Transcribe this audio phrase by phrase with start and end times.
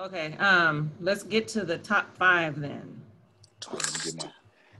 [0.00, 3.00] Okay, um, let's get to the top five then.
[3.72, 4.30] Let me get my,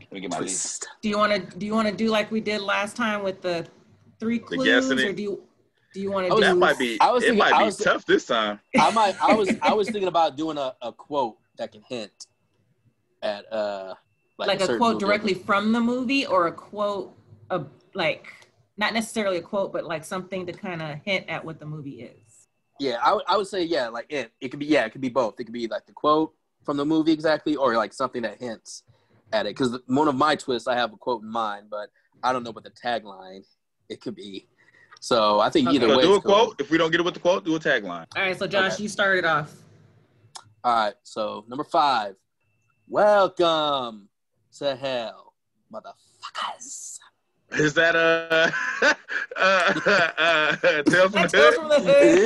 [0.01, 0.89] let me get my list.
[1.03, 3.41] Do you want to do you want to do like we did last time with
[3.43, 3.67] the
[4.19, 5.43] three clues, guessing or do you
[5.95, 6.43] do you want to Oh, do?
[6.43, 6.99] That might be.
[7.01, 8.59] I was it thinking- might I be was- tough this time.
[8.79, 9.15] I might.
[9.23, 9.51] I was.
[9.63, 12.27] I was thinking about doing a, a quote that can hint
[13.23, 13.95] at uh
[14.39, 15.05] like, a certain quote movie.
[15.05, 17.15] directly from the movie, or a quote
[17.51, 18.27] of like
[18.79, 22.03] not necessarily a quote, but like something to kind of hint at what the movie
[22.03, 22.22] is.
[22.83, 23.47] Yeah, I would.
[23.47, 23.87] Say yeah.
[23.89, 24.33] Like it.
[24.41, 24.85] It could be yeah.
[24.85, 25.39] It could be both.
[25.39, 26.35] It could be like the quote
[26.65, 28.83] from the movie exactly, or like something that hints
[29.33, 29.51] at it.
[29.57, 31.91] Because one of my twists, I have a quote in mind, but
[32.25, 33.45] I don't know what the tagline
[33.89, 34.49] it could be.
[35.01, 35.77] So I think Okay.
[35.77, 36.03] either So way.
[36.03, 36.35] do a it's cool.
[36.35, 36.61] quote.
[36.61, 38.07] If we don't get it with the quote, do a tagline.
[38.17, 38.83] All right, so Josh, Okay.
[38.83, 39.53] you started off.
[40.65, 40.95] All right.
[41.05, 42.15] So number five.
[42.89, 44.09] Welcome
[44.59, 45.35] to hell,
[45.73, 46.99] motherfuckers.
[47.55, 48.51] Is that uh,
[48.83, 48.93] uh,
[49.37, 51.55] uh, uh Tales from the Tales Hood?
[51.55, 52.19] from the Hood.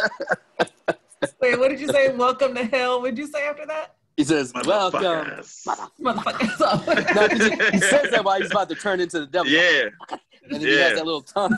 [0.00, 1.28] Yeah.
[1.40, 2.14] Wait, what did you say?
[2.14, 3.00] Welcome to hell.
[3.00, 3.96] What did you say after that?
[4.16, 5.66] he says, "Welcome." Motherfuckers.
[6.00, 7.14] Motherfucker.
[7.14, 9.50] No, 'cause he, he says that while he's about to turn into the devil.
[9.50, 9.88] Yeah,
[10.44, 10.82] And then he Yeah.
[10.88, 11.56] has that little tongue.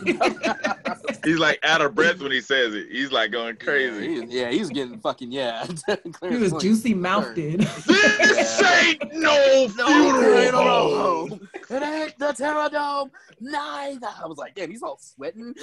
[1.25, 2.87] he's like out of breath when he says it.
[2.91, 4.27] He's like going Yeah, crazy.
[4.29, 5.67] yeah, he's getting fucking yeah.
[6.23, 7.37] he was juicy mouthed.
[7.37, 11.29] This ain't no No, funeral it ain't home.
[11.31, 11.49] home.
[11.69, 13.11] It ain't the Terror Dome.
[13.41, 14.07] Neither.
[14.23, 15.55] I was like, damn, he's all sweating.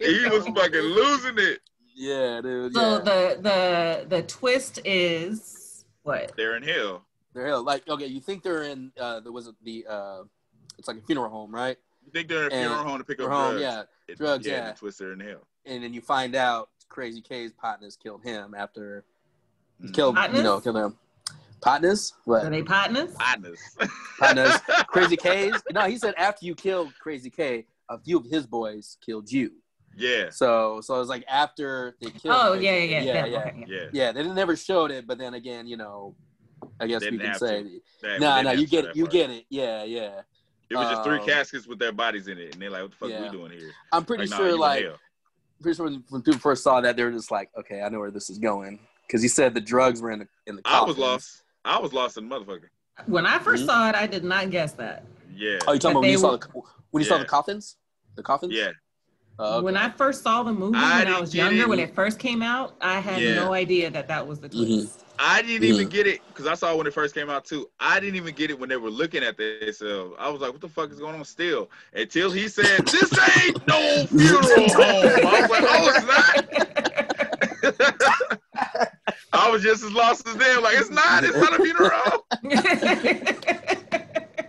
[0.00, 1.60] He was fucking losing it.
[1.94, 2.72] Yeah, dude.
[2.72, 2.98] So yeah.
[2.98, 6.32] the the the twist is what?
[6.36, 7.04] They're in hell.
[7.34, 7.62] they're hell.
[7.62, 8.92] Like, okay, you think they're in?
[8.98, 9.84] Uh, there was the.
[9.88, 10.22] Uh,
[10.78, 11.76] it's like a funeral home, right?
[12.04, 13.60] You think they're in a funeral home to pick up home, drugs?
[13.62, 13.82] yeah.
[14.08, 14.52] It- drugs, yeah.
[14.56, 14.72] yeah.
[14.72, 15.46] The twister in hell.
[15.66, 19.04] And then you find out Crazy K's partners killed him after
[19.82, 19.94] Mm.
[19.94, 20.96] killed you know killed him.
[21.60, 22.12] Partners?
[22.24, 22.44] What?
[22.44, 23.14] Are they partners?
[23.14, 23.58] Partners.
[24.18, 24.52] Partners.
[24.88, 25.54] Crazy K's?
[25.72, 29.52] No, he said after you killed Crazy K, a few of his boys killed you.
[29.96, 30.28] yeah.
[30.30, 32.34] So so it was like after they killed.
[32.36, 33.02] Oh Crazy yeah, yeah, yeah.
[33.02, 33.38] yeah, yeah, yeah.
[33.40, 33.76] okay, yeah.
[33.76, 33.88] Yeah.
[33.92, 36.14] Yeah, they never showed it, but then again, you know,
[36.80, 37.80] I guess we can say, to.
[38.02, 39.12] That- no, we no, didn't you get it, you part.
[39.12, 40.20] get it, yeah, yeah.
[40.72, 42.90] It was just three Um, caskets with their bodies in it, and they're like, "What
[42.92, 43.22] the fuck Yeah.
[43.22, 44.98] we doing here?" I'm pretty Like, sure, you in like, hell.
[45.60, 47.98] pretty sure when, when people first saw that, they were just like, okay, I know
[47.98, 50.62] where this is going, because he said the drugs were in the in the.
[50.64, 51.42] I was lost.
[51.64, 52.68] I was lost in the motherfucker.
[53.06, 53.66] When I 1st Mhm.
[53.66, 55.04] saw it, I did not guess that.
[55.34, 55.58] Yeah.
[55.66, 56.48] Oh, you talking That about when they you saw the
[56.90, 57.76] when you saw the coffins?
[58.16, 58.52] The coffins?
[58.54, 58.70] Yeah.
[59.38, 59.64] Oh, okay.
[59.64, 61.68] When I first saw the movie I when I was younger, it.
[61.68, 63.34] when it first came out, I had Yeah.
[63.34, 64.80] no idea that that was the Mhm.
[64.84, 65.01] twist.
[65.18, 65.74] I didn't Mm.
[65.74, 67.68] even get it because I saw it when it first came out too.
[67.78, 70.14] I didn't even get it when they were looking at themselves.
[70.18, 73.66] I was like, "What the fuck is going on?" Still, until he said, "This ain't
[73.66, 76.48] no funeral home." I was like, "Oh, it's not."
[79.34, 80.62] I was just as lost as them.
[80.62, 81.24] Like, it's not.
[81.24, 82.20] It's not a funeral home.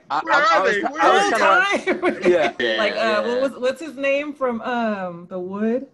[0.09, 0.81] I, Where I, I are was, they?
[0.81, 1.37] ki- Where I are was they?
[1.39, 2.23] kind of Time.
[2.59, 5.87] yeah, like uh, what was what's his name from um the Wood?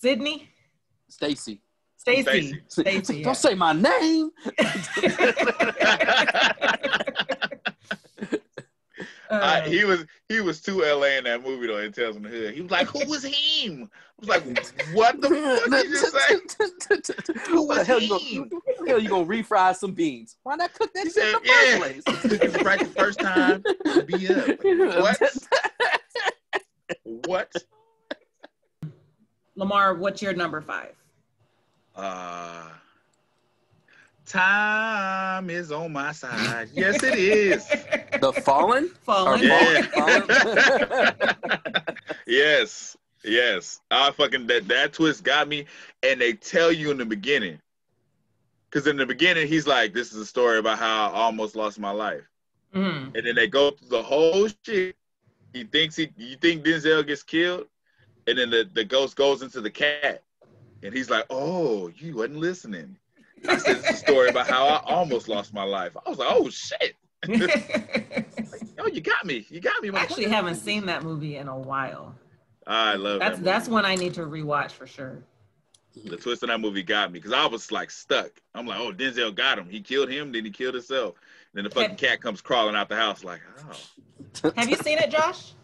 [0.00, 0.48] Sydney,
[1.08, 1.60] Stacy.
[2.06, 2.22] Stacy,
[2.68, 3.02] Stacey.
[3.02, 3.22] Stacy.
[3.24, 4.30] Don't say my name.
[9.28, 11.78] I, Uh, he was he was too LA in that movie though.
[11.78, 14.44] In Tales from the Hood, he was like, "Who was him?" I was like,
[14.94, 18.36] "What the fuck did you say?" Who the was hell you he?
[18.38, 18.50] gonna,
[18.86, 20.36] hell you gonna refry some beans?
[20.44, 22.20] Why not cook that shit in the "Yeah, first place?
[22.30, 23.64] cooking the right the first time,
[24.06, 24.58] be up."
[25.02, 25.20] What?
[27.26, 27.52] What?
[29.56, 30.94] Lamar, what's your number five?
[31.96, 32.62] Uh,
[34.26, 36.68] time is on my side.
[36.74, 37.66] Yes, it is.
[38.20, 38.88] The Fallen?
[39.04, 39.42] Fallen.
[39.42, 39.82] Yeah.
[39.82, 40.24] Fallen?
[42.26, 43.80] yes, yes.
[43.90, 45.66] I fucking that that twist got me,
[46.02, 47.60] and they tell you in the beginning,
[48.70, 51.78] because in the beginning he's like, "This is a story about how I almost lost
[51.78, 52.22] my life,"
[52.74, 53.14] Mhm.
[53.14, 54.96] and then they go through the whole shit.
[55.52, 57.66] He thinks he, you think Denzel gets killed,
[58.26, 60.22] and then the the ghost goes into the cat,
[60.82, 62.96] and he's like, "Oh, you wasn't listening."
[63.48, 66.28] I said, "It's a story about how I almost lost my life." I was like,
[66.30, 66.96] "Oh shit."
[68.78, 69.44] Oh, you got me.
[69.48, 69.90] You got me.
[69.90, 70.30] I actually motherfucker.
[70.30, 72.14] haven't seen that movie in a while.
[72.68, 75.22] I love That's that that's one I need to rewatch for sure.
[76.04, 78.30] the twist in that movie got me because I was like stuck.
[78.54, 79.68] I'm like, oh, Denzel got him.
[79.68, 81.14] He killed him, then he killed himself.
[81.54, 83.40] then the fucking cat comes crawling out the house like,
[84.44, 85.52] oh, Have you seen it, Josh?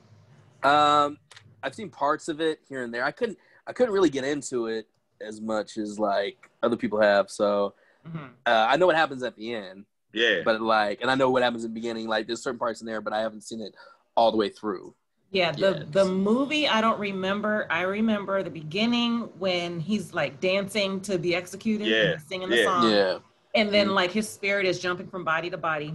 [0.65, 1.19] Um,
[1.62, 3.05] I've seen parts of it here and there.
[3.05, 3.37] I couldn't
[3.67, 4.87] I couldn't really get into it
[5.26, 7.30] as much as like other people have.
[7.30, 7.74] So
[8.06, 8.30] Mhm.
[8.46, 10.40] uh, I know what happens at the end, yeah.
[10.44, 12.08] but like, and I know what happens in the beginning.
[12.08, 13.74] Like, there's certain parts in there, but I haven't seen it
[14.16, 14.94] all the way through.
[15.30, 15.84] Yeah, the Yes.
[15.92, 17.66] the movie I don't remember.
[17.70, 22.64] I remember the beginning when he's like dancing to be executed, Yeah, and singing the
[22.64, 23.19] song, yeah,
[23.54, 23.94] and then Mhm.
[23.94, 25.94] like his spirit is jumping from body to body,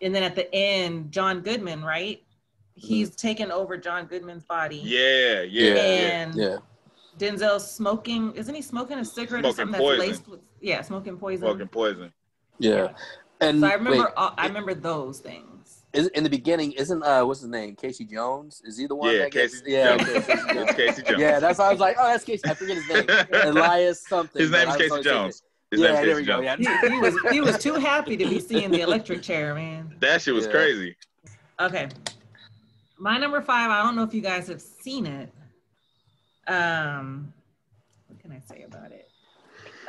[0.00, 2.22] and then at the end, John Goodman, right?
[2.74, 4.76] He's taken over John Goodman's body.
[4.82, 5.74] yeah, yeah, yeah.
[5.80, 6.56] And yeah.
[7.18, 8.32] Denzel smoking.
[8.34, 9.98] Isn't he smoking a cigarette or something poison.
[9.98, 10.40] that's laced with?
[10.60, 11.40] Yeah, smoking poison.
[11.46, 12.12] Smoking poison.
[12.58, 12.92] Yeah.
[13.40, 14.04] And So I remember.
[14.04, 15.84] wait, all, I remember those things.
[15.92, 17.76] is, in the beginning, isn't uh what's his name?
[17.76, 18.62] Casey Jones?
[18.64, 19.12] Is he the one?
[19.12, 20.08] Yeah, that gets, Casey Yeah, Jones.
[20.10, 20.70] okay, Casey Jones.
[20.74, 21.20] Casey Jones.
[21.20, 22.42] Yeah, that's why I was like, oh, that's Casey.
[22.48, 23.06] I forget his name.
[23.32, 24.40] Elias something.
[24.42, 25.42] His name is Casey Jones.
[25.70, 26.42] His yeah, name's there Casey we go.
[26.42, 26.66] Jones.
[26.66, 26.80] Yeah.
[26.80, 29.94] He, he was he was too happy to be seeing the electric chair, man.
[30.00, 30.52] That shit was Yeah.
[30.52, 30.96] crazy.
[31.60, 31.88] Okay.
[32.98, 35.32] My number five, I don't know if you guys have seen it.
[36.48, 37.32] Um,
[38.06, 39.10] what can I say about it?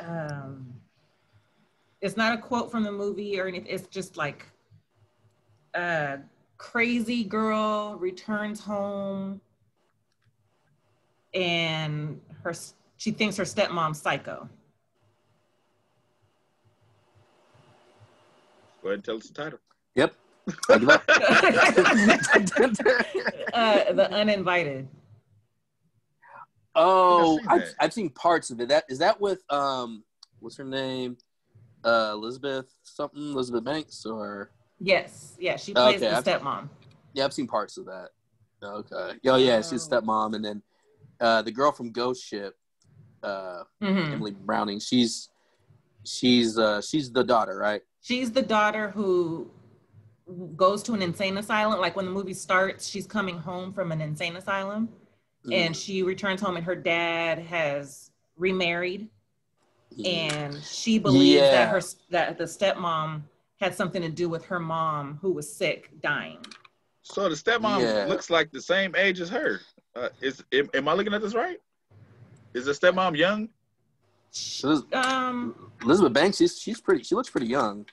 [0.06, 0.72] Um,
[2.00, 3.68] it's not a quote from the movie or anything.
[3.70, 4.46] It's just like
[5.74, 6.18] a
[6.58, 9.40] crazy girl returns home
[11.34, 12.52] and her
[12.96, 14.48] she thinks her stepmom's psycho.
[18.82, 19.58] Go ahead and tell us the title.
[19.94, 20.14] Yep.
[20.68, 21.02] I give up.
[23.52, 24.88] Uh, the uninvited.
[26.74, 27.74] Oh, seen I've.
[27.80, 28.68] I've seen parts of it.
[28.68, 30.04] That is that with um,
[30.40, 31.16] what's her name?
[31.84, 34.50] Uh, Elizabeth something, Elizabeth Banks, or
[34.80, 36.68] Yes, yeah, she plays Okay, the I've- stepmom.
[37.14, 38.08] yeah, I've seen parts of that.
[38.62, 39.18] Okay.
[39.26, 40.00] Oh yeah, she's Oh.
[40.00, 40.62] stepmom, and then
[41.20, 42.54] uh, the girl from Ghost Ship,
[43.22, 44.12] uh, Mhm.
[44.12, 44.78] Emily Browning.
[44.78, 45.30] She's
[46.04, 47.82] she's uh, she's the daughter, right?
[48.02, 49.50] She's the daughter who
[50.56, 51.80] goes to an insane asylum.
[51.80, 54.88] Like when the movie starts, she's coming home from an insane asylum
[55.42, 55.52] Mm-hmm.
[55.52, 59.08] and she returns home and her dad has remarried
[60.04, 61.50] and she believes Yeah.
[61.50, 63.22] that her that the stepmom
[63.58, 66.38] had something to do with her mom who was sick dying.
[67.02, 68.04] So the stepmom Yeah.
[68.06, 69.60] looks like the same age as her.
[69.96, 71.58] Uh, is am, am I looking at this right?
[72.52, 73.48] Is the stepmom young?
[74.62, 77.02] Liz- Um Elizabeth Banks, she's she's pretty.
[77.02, 77.86] She looks pretty young.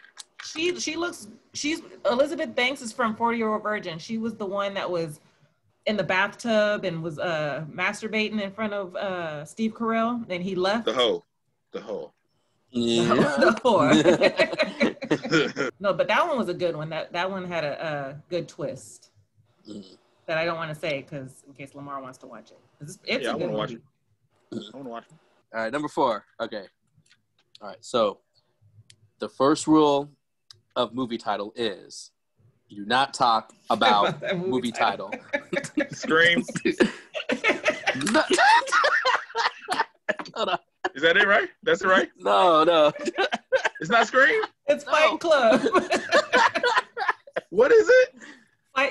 [0.43, 3.97] she she looks she's Elizabeth Banks is from 40 Year Old Virgin.
[3.99, 5.19] She was the one that was
[5.87, 10.23] in the bathtub and was uh masturbating in front of uh Steve Carell.
[10.29, 10.85] and he left.
[10.85, 11.23] The hoe.
[11.71, 12.13] The hoe.
[12.69, 13.13] Yeah.
[13.39, 15.71] The whore.
[15.79, 16.89] no, but that one was a good one.
[16.89, 19.09] That that one had a, a good twist
[19.67, 19.97] Mhm.
[20.27, 22.59] that I don't want to say because in case Lamar wants to watch it.
[22.81, 23.83] It's, it's Yeah, a I wanna watch movie.
[24.53, 25.15] I want to watch it.
[25.55, 26.25] All right, number four.
[26.39, 26.65] Okay.
[27.61, 27.77] All right.
[27.83, 28.19] So,
[29.19, 30.09] the first rule
[30.75, 32.11] of movie title is
[32.69, 35.11] you do not talk about that movie title.
[35.91, 36.43] Scream.
[38.11, 38.23] no,
[40.45, 40.57] no,
[40.95, 41.49] Is that it right?
[41.63, 42.09] That's it right?
[42.17, 42.91] no, no.
[43.79, 44.43] It's not Scream?
[44.67, 44.91] It's No.
[44.91, 45.61] Fight Club.
[47.49, 48.13] What is it?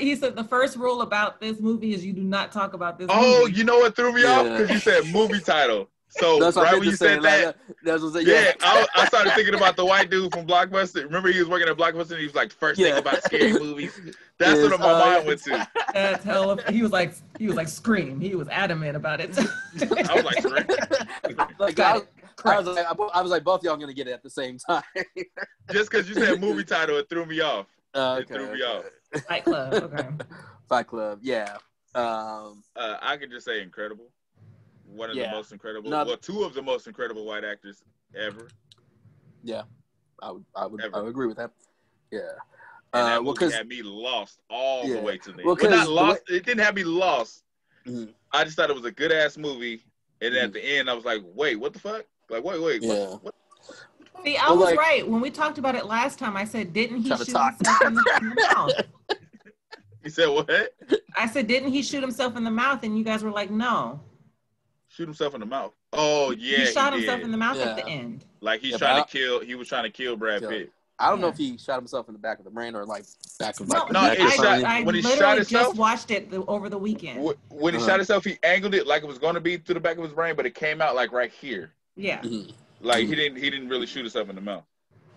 [0.01, 3.07] He said the first rule about this movie is you do not talk about this.
[3.11, 3.53] Oh, movie.
[3.59, 4.45] you know what threw me off?
[4.45, 5.89] Because you said movie title.
[6.19, 8.27] So That's what right when you said that, Like, that's what I said.
[8.27, 8.53] yeah, Yeah.
[8.63, 11.05] I, I started thinking about the white dude from Blockbuster.
[11.05, 12.91] Remember he was working at Blockbuster and he was like, first Yeah.
[12.91, 13.99] thing about scary movies.
[14.39, 15.69] That's Is, what my uh, mind went to.
[15.93, 18.21] That's hell of, he was like he was like scream.
[18.21, 19.37] He was adamant about it.
[19.39, 21.47] I was like, Scream?
[21.59, 22.01] like, I.
[22.45, 24.83] I was like, I was like, both y'all gonna get it at the same time.
[25.73, 27.67] Just because you said movie title, it threw me off.
[27.95, 28.85] Uh, It threw me off.
[29.27, 29.73] Fight Club.
[29.73, 30.09] Okay.
[30.69, 31.57] Fight Club, yeah.
[31.95, 34.11] Um, Uh, I could just say incredible.
[34.89, 35.31] One of Yeah.
[35.31, 36.05] the most incredible, No.
[36.05, 37.83] well, two of the most incredible white actors
[38.15, 38.49] ever.
[39.43, 39.63] yeah,
[40.23, 41.51] I would, I would, I would agree with that.
[42.11, 42.21] Yeah.
[42.21, 44.95] And Uh, that well, movie because had me lost all Yeah.
[44.97, 45.37] the way to the end.
[45.39, 46.23] Well, Well, 'cause not the lost.
[46.29, 47.45] It didn't have me lost.
[47.85, 48.15] Mhm.
[48.33, 49.85] I just thought it was a good ass movie,
[50.21, 50.47] and then Mhm.
[50.47, 52.05] at the end, I was like, "Wait, what the fuck?
[52.31, 53.11] Like, wait, wait, Yeah.
[53.11, 53.35] what, what?
[54.25, 56.37] See, I Well, was like- right when we talked about it last time.
[56.37, 57.57] I said, didn't he shoot talk.
[57.57, 59.21] himself in the, in the mouth?
[60.03, 60.73] You said what?
[61.17, 62.83] I said, didn't he shoot himself in the mouth?
[62.83, 64.01] And you guys were like, no.
[64.97, 65.75] Shoot himself in the mouth.
[65.93, 67.01] Oh yeah, he shot did.
[67.01, 68.25] himself in the mouth at the end.
[68.41, 69.41] Like he's Yeah, trying to kill.
[69.41, 70.49] He was trying to kill Brad Kill.
[70.49, 70.73] Pitt.
[70.99, 73.05] I don't know if he shot himself in the back of the brain or like
[73.39, 75.37] back of No, like the No, neck it I, shot- I when he shot literally
[75.37, 77.21] himself- just watched it the, over the weekend.
[77.29, 77.89] Wh- When he Uh-huh.
[77.91, 80.05] shot himself, he angled it like it was going to be through the back of
[80.05, 81.73] his brain, but it came out like right here.
[81.97, 82.23] Yeah.
[82.23, 82.55] Mhm.
[82.81, 83.37] Like he didn't.
[83.37, 84.65] He didn't really shoot himself in the mouth.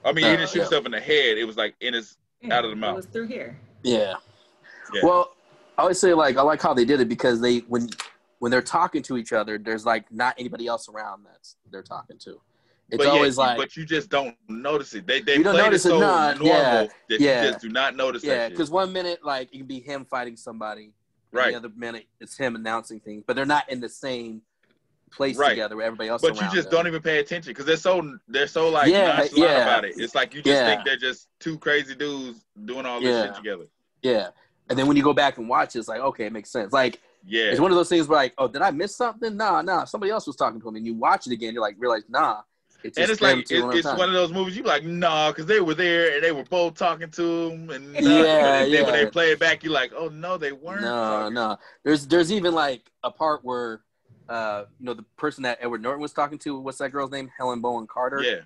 [0.03, 0.63] I mean, Uh, he didn't shoot yeah.
[0.65, 1.37] himself in the head.
[1.37, 2.17] It was like in his.
[2.41, 2.57] yeah.
[2.57, 2.93] Out of the mouth.
[2.93, 3.57] It was through here.
[3.83, 4.15] Yeah.
[4.93, 5.01] Yeah.
[5.03, 5.33] Well,
[5.77, 7.87] I always say like I like how they did it because they when
[8.39, 12.17] when they're talking to each other, there's like not anybody else around that's they're talking
[12.19, 12.41] to.
[12.91, 15.05] It's but always you- like but you just don't notice it.
[15.05, 17.43] They they You don't notice it, so normal yeah, that yeah.
[17.43, 18.51] you just do not notice yeah, that.
[18.51, 20.91] because one minute like it can be him fighting somebody,
[21.31, 21.51] Right.
[21.51, 24.41] the other minute it's him announcing things, but they're not in the same
[25.11, 25.49] place Right.
[25.49, 26.21] together where everybody else.
[26.21, 26.77] But you just them.
[26.79, 29.61] don't even pay attention because they're so they're so like Yeah, nonchalant yeah.
[29.63, 29.95] about it.
[29.97, 30.67] It's like you just Yeah.
[30.67, 33.25] think they're just two crazy dudes doing all this Yeah.
[33.25, 33.65] shit together.
[34.01, 34.29] Yeah,
[34.69, 36.73] and then when you go back and watch, it, it's like okay, it makes sense.
[36.73, 37.45] Like Yeah.
[37.51, 39.35] it's one of those things where like, oh, did I miss something?
[39.35, 41.75] Nah, nah, somebody else was talking to him, and you watch it again, you're like,
[41.77, 42.41] realize, nah,
[42.83, 43.97] it's and it's like them it, two at a it's time.
[43.97, 46.75] one of those movies you like nah because they were there and they were both
[46.75, 47.99] talking to him and nah.
[47.99, 50.87] Yeah, and then when they play it back you're like oh no they weren't No,
[50.87, 51.33] talking.
[51.33, 51.57] no.
[51.83, 53.81] There's there's even like a part where
[54.29, 56.57] uh, you know, the person that Edward Norton was talking to.
[56.59, 57.29] What's that girl's name?
[57.35, 58.21] Helen Bonham Carter.
[58.21, 58.41] Yeah.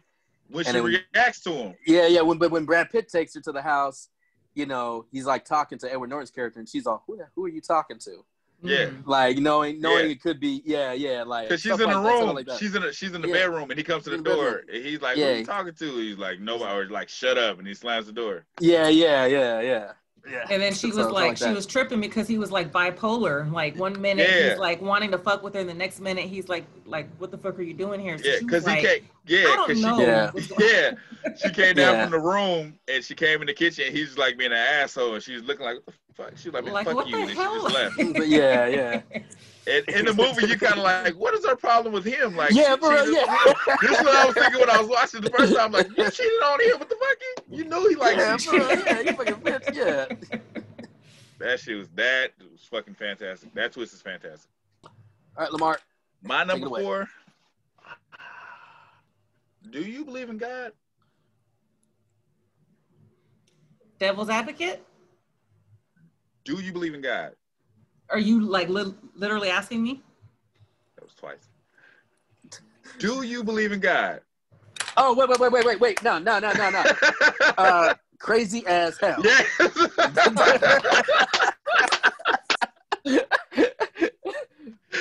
[0.50, 0.82] When And she
[1.13, 1.75] reacts to him.
[1.86, 2.22] Yeah, yeah.
[2.22, 4.08] When but when Brad Pitt takes her to the house,
[4.56, 7.50] you know, he's like talking to Edward Norton's character, and she's all, "Who who are
[7.50, 8.24] you talking to?"
[8.63, 8.86] Yeah.
[8.86, 9.05] Mhm.
[9.05, 10.12] Like knowing knowing Yeah.
[10.12, 11.24] it could be, yeah, yeah.
[11.24, 12.36] Like Cause she's stuff in the like that, room.
[12.36, 13.34] like she's in a, she's in the Yeah.
[13.34, 15.27] bedroom, and he comes to the door, and he's like, "Who Yeah.
[15.34, 18.13] are you talking to?" He's like, "Nobody." Or like, "Shut up!" And he slams the
[18.13, 18.46] door.
[18.60, 19.91] yeah, yeah, yeah, yeah,
[20.30, 20.46] yeah.
[20.50, 23.51] And then she was so like, she was tripping because he was like bipolar.
[23.51, 24.50] Like one minute Yeah.
[24.51, 27.32] he's like wanting to fuck with her, and the next minute he's like, like, what
[27.32, 28.18] the fuck are you doing here?
[28.18, 29.03] So Yeah, because he like, can't.
[29.27, 30.62] Yeah, I don't because she.
[30.62, 30.92] Yeah.
[31.25, 32.03] Yeah, she came down Yeah.
[32.03, 33.86] from the room and she came in the kitchen.
[33.88, 36.53] And he's like being an asshole, and she's looking like, "What the fuck?" She was
[36.56, 37.56] like, "Man, Like, fuck what you," the and hell?
[37.56, 38.13] she just left.
[38.18, 39.01] But yeah, yeah,
[39.65, 42.51] And in the movie, you kind of like, "What is her problem with him?" Like,
[42.51, 43.53] yeah, she for real, cheated- yeah.
[43.82, 45.72] This is what I was thinking when I was watching the first time.
[45.72, 46.79] Like, you cheated on him?
[46.79, 47.48] What the fuck?
[47.50, 48.39] You know he likes yeah, you.
[48.39, 50.41] for real, yeah, you fucking bitch, yeah.
[51.39, 53.53] That shit was that was fucking fantastic.
[53.53, 54.50] That twist is fantastic.
[54.84, 54.91] All
[55.38, 55.79] right, Lamar.
[56.22, 57.08] My number four.
[59.72, 60.74] Do you believe in God?
[64.00, 64.86] Devil's advocate?
[66.43, 67.34] Do you believe in God?
[68.10, 70.01] Are you like li- literally asking me?
[70.95, 71.48] That was twice.
[73.00, 74.22] Do you believe in God?
[74.98, 76.03] Oh, wait, wait, wait, wait, wait, wait.
[76.03, 76.83] No, no, no, no, no.
[77.57, 79.17] Uh, crazy as hell.
[79.24, 79.48] yes.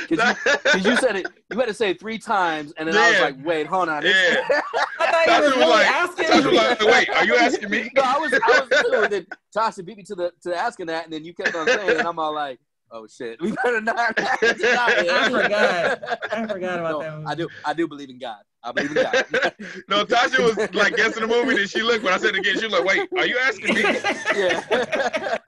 [0.09, 2.97] Because you, 'cause you said it, you had to say it three times, and then
[2.97, 4.05] I was like, wait, hold on.
[4.05, 4.13] Yeah.
[4.99, 7.71] I thought you were was really like- asking Tasha was like, wait, are you asking
[7.71, 7.91] me?
[7.95, 9.03] no, I was, I was too.
[9.03, 11.67] And then Tasha beat me to the to asking that, and then you kept on
[11.67, 12.59] saying, and I'm all like,
[12.93, 14.15] oh shit, we better not.
[14.17, 14.29] deny.
[14.41, 16.19] I forgot.
[16.33, 17.27] I forgot about No, that movie.
[17.27, 17.49] I do.
[17.65, 18.43] I do believe in God.
[18.63, 19.25] I believe in God.
[19.89, 22.59] No, Tasha was like guessing the movie, then she looked when I said it again.
[22.59, 23.81] She was like, wait, are you asking me?
[24.37, 25.39] yeah.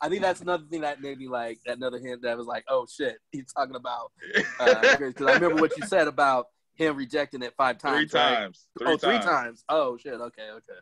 [0.00, 1.76] I think that's another thing that made me like that.
[1.76, 4.10] Another hint that was like, oh shit, he's talking about
[4.58, 8.14] uh, because I remember what you said about him rejecting it five Three times.
[8.14, 8.34] right?
[8.34, 8.66] times.
[8.78, 9.24] Three oh, three times.
[9.24, 9.64] times.
[9.68, 10.14] Oh shit.
[10.14, 10.48] Okay.
[10.50, 10.78] Okay.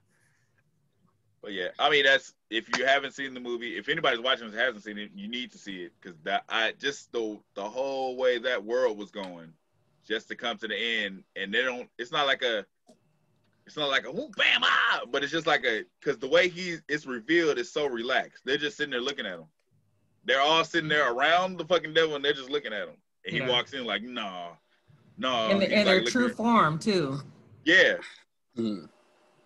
[1.42, 4.59] But yeah, I mean that's if you haven't seen the movie, if anybody's watching this
[4.59, 8.16] hasn't seen it, you need to see it because that I just the the whole
[8.16, 9.52] way that world was going,
[10.07, 11.88] just to come to the end, and they don't.
[11.99, 12.66] It's not like a,
[13.66, 16.49] it's not like a whoop bam ah, but it's just like a because the way
[16.49, 18.42] he it's revealed is so relaxed.
[18.45, 19.45] They're just sitting there looking at him.
[20.25, 22.97] They're all sitting there around the fucking devil, and they're just looking at him.
[23.25, 23.49] And he Yeah.
[23.49, 24.50] walks in like, nah,
[25.16, 25.50] no.
[25.50, 27.21] And, the, He's like their true form too.
[27.64, 27.99] yeah,
[28.57, 28.88] Mm.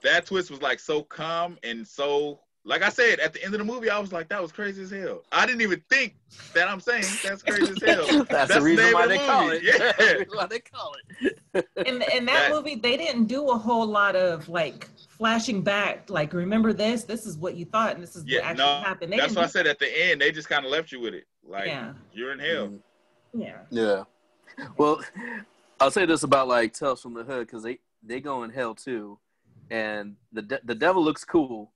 [0.02, 3.58] That twist was like so calm and so like I said at the end of
[3.58, 5.24] the movie, I was like, that was crazy as hell.
[5.32, 6.14] I didn't even think
[6.54, 8.06] that I'm saying that's crazy as hell.
[8.06, 9.62] That's, That's the the reason name why of the they call it.
[9.64, 9.92] Yeah.
[9.98, 11.68] That's why they call it.
[11.86, 16.08] In, in that That- movie, they didn't do a whole lot of like flashing back,
[16.08, 19.12] like remember this, this is what you thought, and this is what actually no, happened.
[19.12, 20.20] They that's didn't what I said at the end.
[20.20, 21.94] They just kind of left you with it, like Yeah.
[22.12, 22.68] you're in hell.
[22.68, 22.78] Mm.
[23.34, 23.58] Yeah.
[23.70, 24.04] Yeah.
[24.76, 25.00] Well,
[25.80, 28.74] I'll say this about like Tales from the Hood because they they go in hell
[28.74, 29.18] too,
[29.72, 31.72] and the de- the devil looks cool,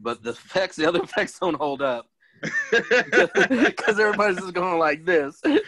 [0.00, 2.06] but the effects, the other effects don't hold up
[2.70, 5.60] because everybody's just going like this, and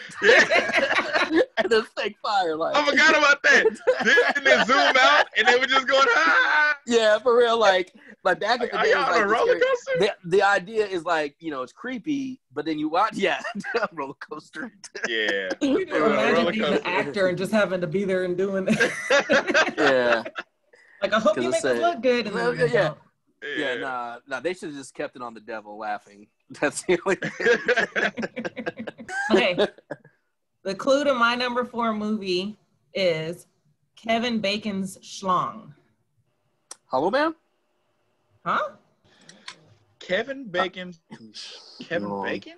[1.68, 2.74] there's fake fire like.
[2.76, 3.64] I forgot about that.
[4.34, 6.76] Then they zoom out and they were just going, ah.
[6.86, 7.58] Yeah, for real.
[7.58, 7.92] Like
[8.24, 9.98] like back in the day, it y'all was, on a like, roller the, coaster?
[10.00, 13.40] the the idea is like you know it's creepy, but then you watch yeah
[13.92, 14.72] roller coaster.
[15.08, 15.50] Yeah.
[15.60, 19.74] You know, imagine being an actor and just having to be there and doing that.
[19.78, 20.24] yeah.
[21.04, 22.26] Like, I hope you make said- us look good.
[22.26, 22.72] And then, yeah, yeah.
[22.72, 22.94] yeah.
[23.56, 24.40] Yeah, nah, nah.
[24.40, 26.28] They should have just kept it on the devil laughing.
[26.60, 27.16] That's the only.
[27.16, 28.96] Thing.
[29.32, 29.66] okay.
[30.62, 32.56] The clue to my number four movie
[32.94, 33.46] is
[33.96, 35.74] Kevin Bacon's Schlong.
[36.86, 37.34] Hello, Man.
[38.46, 38.70] Huh?
[39.98, 40.94] Kevin Bacon.
[41.82, 42.22] Kevin No.
[42.22, 42.54] Bacon?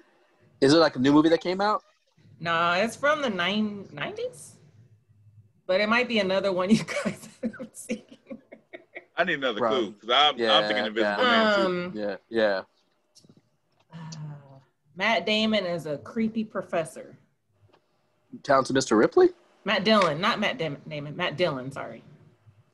[0.60, 1.82] Is it like a new movie that came out?
[2.38, 4.52] No, it's from the nine, 90s.
[5.66, 8.15] But it might be another one you guys haven't seen.
[9.16, 9.70] I need another Bro.
[9.70, 11.30] clue because I'm, Yeah, I'm thinking Invisible yeah.
[11.30, 11.66] Man too.
[11.66, 12.62] Um, Yeah, yeah.
[13.92, 13.96] uh,
[14.96, 17.16] Matt Damon is a creepy professor.
[18.42, 18.98] Talented Mr.
[18.98, 19.30] Ripley.
[19.64, 22.02] Matt Dillon, not Matt Dam- Damon, Matt Dillon, sorry.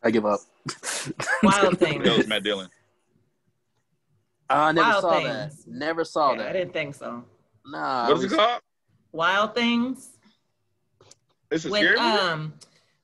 [0.02, 0.40] I give up.
[1.42, 2.08] Wild That Things.
[2.18, 2.68] was Matt Dillon.
[4.50, 5.64] I never Wild saw Things.
[5.64, 5.72] that.
[5.72, 7.24] Never saw Yeah, I didn't think so.
[7.64, 8.08] Nah.
[8.08, 8.60] What is it called?
[9.12, 10.10] Wild Things.
[11.50, 12.18] It's a with scary movie?
[12.18, 12.52] um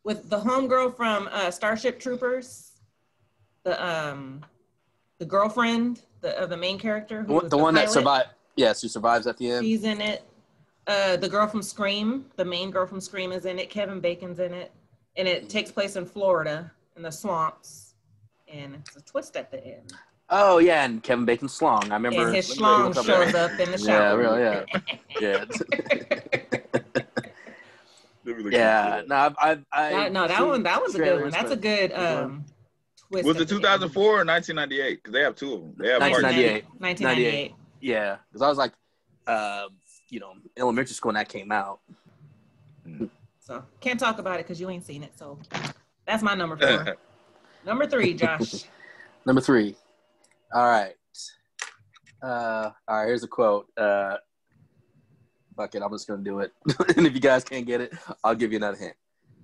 [0.04, 2.67] with the homegirl from uh, Starship Troopers,
[3.68, 4.44] the um
[5.18, 7.92] the girlfriend the, of the main character, The who one, was the one that pilot.
[7.92, 8.28] survived.
[8.56, 9.64] Yes, who survives at the end.
[9.64, 10.22] She's in it.
[10.86, 13.68] Uh, the girl from Scream, the main girl from Scream, is in it.
[13.68, 14.72] Kevin Bacon's in it,
[15.16, 17.94] and it takes place in Florida in the swamps,
[18.52, 19.92] and it's a twist at the end.
[20.30, 21.90] Oh yeah, and Kevin Bacon's Slong.
[21.90, 22.22] I remember.
[22.22, 24.18] And his let me schlong up shows up in the Yeah, shower.
[24.18, 24.64] real, yeah.
[25.20, 25.44] Yeah.
[28.50, 31.30] Yeah, no, I've, I've I That, no, that seen one that was a good one.
[31.30, 32.44] That's a good um
[33.08, 33.26] twist.
[33.26, 33.62] Was it the end.
[33.62, 35.02] 2004 or 1998?
[35.02, 35.74] Because they have two of them.
[35.78, 36.64] They have part 1998.
[36.78, 37.54] 1998.
[37.80, 38.72] Yeah, because I was like,
[39.26, 39.68] uh,
[40.08, 41.80] you know, elementary school when that came out.
[43.40, 45.16] So can't talk about it because you ain't seen it.
[45.16, 45.38] So
[46.06, 46.96] that's my number four.
[47.66, 48.64] number three, Josh.
[49.26, 49.74] Number three.
[50.54, 50.94] All right.
[52.22, 53.06] Uh, all right.
[53.06, 53.66] Here's a quote.
[53.76, 54.16] Uh,
[55.54, 55.82] fuck it.
[55.82, 56.52] I'm just gonna do it.
[56.96, 57.92] and if you guys can't get it,
[58.24, 58.94] I'll give you another hint.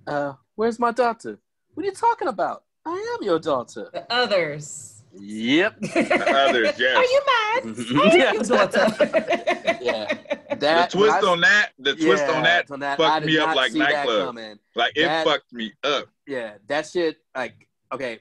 [0.07, 1.37] Uh, where's my daughter?
[1.75, 2.63] What are you talking about?
[2.85, 3.89] I am your daughter.
[3.91, 4.91] The others.
[5.17, 5.77] Yep.
[5.95, 6.95] others, yes.
[6.97, 7.63] Are you mad?
[8.13, 9.41] I am your daughter.
[9.81, 10.13] Yeah.
[10.49, 13.37] the That twist I- on that, the twist yeah, on that, on that, fucked me
[13.37, 14.27] up like nightclub.
[14.27, 14.57] coming.
[14.75, 16.05] like it That- fucked me up.
[16.27, 17.17] Yeah, that shit.
[17.35, 18.19] Like, okay,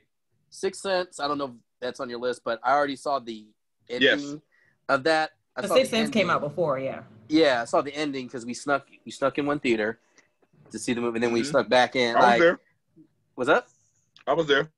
[0.50, 1.20] Six Sense.
[1.20, 3.46] I don't know if that's on your list, but I already saw the
[3.88, 4.36] ending Yes.
[4.88, 5.30] of that.
[5.56, 7.02] I The saw Sixth Sense came out before, yeah.
[7.28, 9.98] Yeah, I saw the ending because we snuck we snuck in one theater
[10.70, 11.46] to see the movie, and then we Mhm.
[11.46, 12.14] snuck back in.
[12.14, 12.60] I was like, there.
[13.36, 13.66] was that
[14.26, 14.70] I was there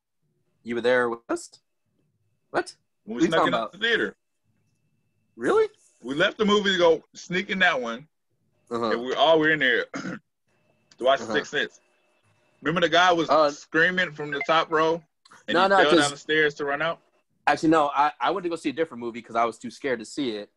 [0.64, 1.48] you were there with us?
[2.50, 2.74] What?
[3.04, 3.70] when we you snuck in about?
[3.72, 4.16] the theater.
[5.36, 5.68] Really?
[6.02, 8.08] We left the movie to go sneak in that one,
[8.70, 8.90] Uh-huh.
[8.90, 10.18] and we all were in there to
[11.00, 11.34] watch Uh-huh.
[11.34, 11.80] Sixth Sense.
[12.62, 15.00] Remember the guy was Uh, screaming from the top row,
[15.46, 17.00] and No, he no, fell down the stairs to run out.
[17.46, 17.88] Actually, no.
[17.94, 20.04] I, I went to go see a different movie because I was too scared to
[20.04, 20.50] see it,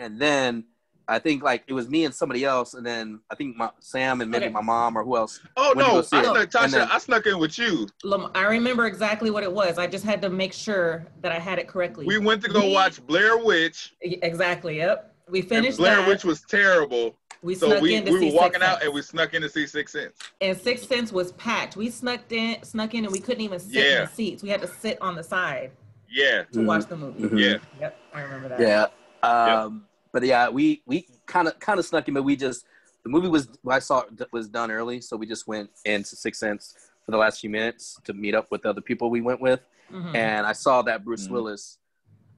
[0.00, 0.64] and then
[1.06, 4.20] I think like it was me and somebody else, and then I think my Sam
[4.20, 4.52] and maybe Okay.
[4.54, 5.40] my mom or who else.
[5.56, 7.86] Oh Went to go no, I snuck, Tasha, then- I snuck in with you.
[8.34, 9.78] I remember exactly what it was.
[9.78, 12.06] I just had to make sure that I had it correctly.
[12.06, 13.94] We went to go We- watch Blair Witch.
[14.00, 14.78] exactly.
[14.78, 15.14] Yep.
[15.28, 16.08] We And finished Blair that.
[16.08, 18.72] Witch was terrible, we so snuck we, in to we see were walking Sixth out
[18.76, 18.84] Sense.
[18.84, 20.12] and we snuck in to see Six Sense.
[20.40, 21.76] and Six Sense was packed.
[21.76, 24.42] We snuck in, snuck in, and we couldn't even sit in the seats.
[24.42, 25.70] We had to sit on the side
[26.10, 26.66] Yeah, to Mhm.
[26.66, 27.22] watch the movie.
[27.24, 27.38] Mhm.
[27.38, 27.56] yeah.
[27.80, 28.60] Yep, I remember that.
[28.60, 28.86] Yeah.
[29.28, 32.64] Um, But yeah, we we kind of kind of snuck in, but we just
[33.02, 36.38] the movie was I saw it was done early, so we just went into Six
[36.38, 39.40] Sense for the last few minutes to meet up with the other people we went
[39.40, 40.14] with, Mhm.
[40.14, 41.32] and I saw that Bruce Mhm.
[41.32, 41.78] Willis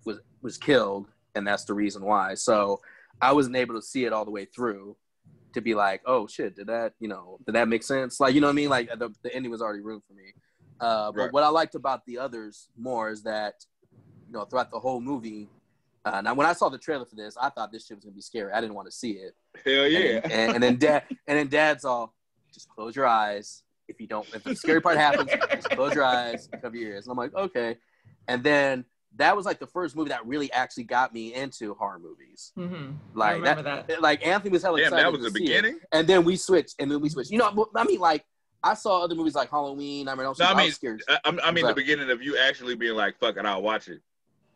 [0.06, 2.32] was was killed, and that's the reason why.
[2.34, 2.80] So
[3.20, 4.96] I wasn't able to see it all the way through
[5.52, 8.18] to be like, oh shit, did that you know did that make sense?
[8.20, 8.70] Like you know what I mean?
[8.70, 10.32] Like the, the ending was already ruined for me.
[10.80, 11.32] Uh, but Right.
[11.34, 13.66] what I liked about the others more is that
[14.28, 15.50] you know throughout the whole movie.
[16.06, 18.14] Uh, now, when I saw the trailer for this, I thought this shit was gonna
[18.14, 18.52] be scary.
[18.52, 19.34] I didn't want to see it.
[19.64, 20.20] Hell yeah.
[20.22, 22.14] And, and, and then dad, and then dad's all,
[22.54, 23.64] just close your eyes.
[23.88, 27.06] If you don't, if the scary part happens, just close your eyes, cover your ears.
[27.06, 27.76] And I'm like, okay.
[28.28, 28.84] And then
[29.16, 32.52] that was like the first movie that really actually got me into horror movies.
[32.56, 32.96] Mhm.
[33.14, 34.00] Like remember that, that.
[34.02, 35.48] like Anthony was hella Damn, excited that was to the see it.
[35.62, 35.80] beginning.
[35.92, 37.30] And then we switched, and then we switched.
[37.30, 38.24] You know, I mean, like
[38.62, 40.08] I saw other movies like Halloween.
[40.08, 41.02] I mean, I was, No, I I mean, was scared.
[41.08, 43.62] I, I'm- I mean, What's the beginning of you actually being like, "Fuck it, I'll
[43.62, 44.00] watch it."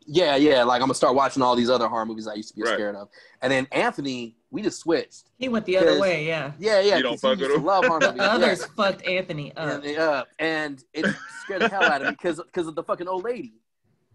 [0.07, 0.63] Yeah, yeah.
[0.63, 2.73] Like I'm gonna start watching all these other horror movies I used to be Right.
[2.73, 3.09] scared of.
[3.41, 5.29] And then Anthony, we just switched.
[5.37, 6.25] He went the other way.
[6.25, 6.51] Yeah.
[6.59, 6.97] Yeah, yeah.
[6.97, 7.65] You don't 'cause he fuck used with him?
[7.65, 8.21] Love horror The movies.
[8.21, 8.29] yeah.
[8.33, 9.83] others fucked Anthony up.
[9.83, 11.05] and, uh, and it
[11.43, 13.53] scared the hell out of me because because of the fucking old lady.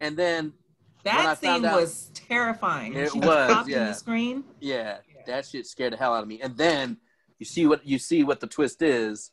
[0.01, 0.53] And then
[1.05, 2.95] when I that scene found out- was terrifying.
[2.95, 3.85] When It she was, popped in yeah.
[3.87, 4.45] the screen.
[4.61, 5.23] yeah, Yeah.
[5.27, 6.41] that shit scared the hell out of me.
[6.41, 6.99] And then
[7.39, 9.31] you see what you see what the twist is,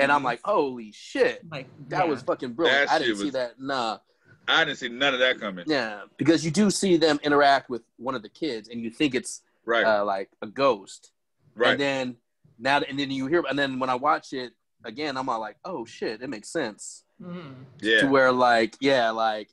[0.00, 2.10] and I'm like, holy shit, Like that yeah.
[2.10, 2.88] was fucking brilliant.
[2.88, 3.60] That I didn't shit see that.
[3.60, 3.98] Nah,
[4.48, 5.64] I didn't see none of that coming.
[5.68, 9.14] yeah, because you do see them interact with one of the kids, and you think
[9.14, 11.12] it's Right, uh, like a ghost.
[11.54, 11.70] right.
[11.72, 12.16] And then
[12.58, 14.52] now, and then you hear, and then when I watch it
[14.84, 17.04] again, I'm all like, oh shit, it makes sense.
[17.22, 17.54] Mhm.
[17.80, 19.48] yeah, to where like yeah like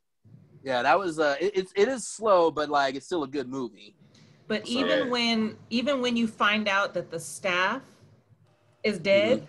[0.64, 3.48] yeah that was uh it, it's it is slow but like it's still a good
[3.48, 3.96] movie
[4.48, 5.12] But So- even Yeah.
[5.12, 7.84] when even when you find out that the staff
[8.84, 9.48] is dead,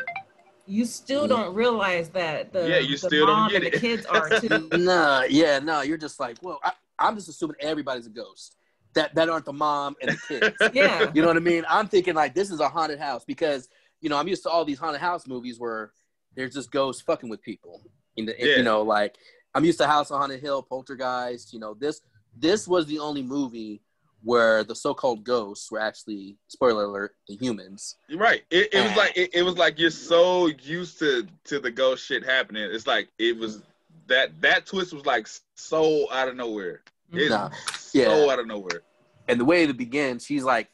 [0.71, 3.79] you still don't realize that the, Yeah, you the still don't mom get and the
[3.79, 4.69] kids are too.
[4.79, 8.57] nah yeah no you're just like well, I, i'm just assuming everybody's a ghost
[8.95, 11.11] that that aren't the mom and the kids yeah.
[11.15, 13.69] you know what i mean i'm thinking like this is a haunted house because
[14.01, 15.93] you know i'm used to all these haunted house movies where
[16.37, 17.83] there's just ghosts fucking with people
[18.17, 18.57] in the, Yeah.
[18.59, 19.17] you know like
[19.55, 22.01] i'm used to house on haunted hill poltergeist you know this
[22.37, 23.83] this was the only movie
[24.23, 28.43] where the so-called ghosts were actually spoiler alert the humans right.
[28.51, 32.05] It, it was like it, it was like you're so used to to the ghost
[32.05, 32.69] shit happening.
[32.71, 33.63] It's like it was
[34.09, 36.83] that that twist was like so out of nowhere.
[37.13, 37.51] It's Nah.
[37.77, 38.33] so Yeah.
[38.33, 38.83] out of nowhere.
[39.29, 40.69] and the way it begins, she's like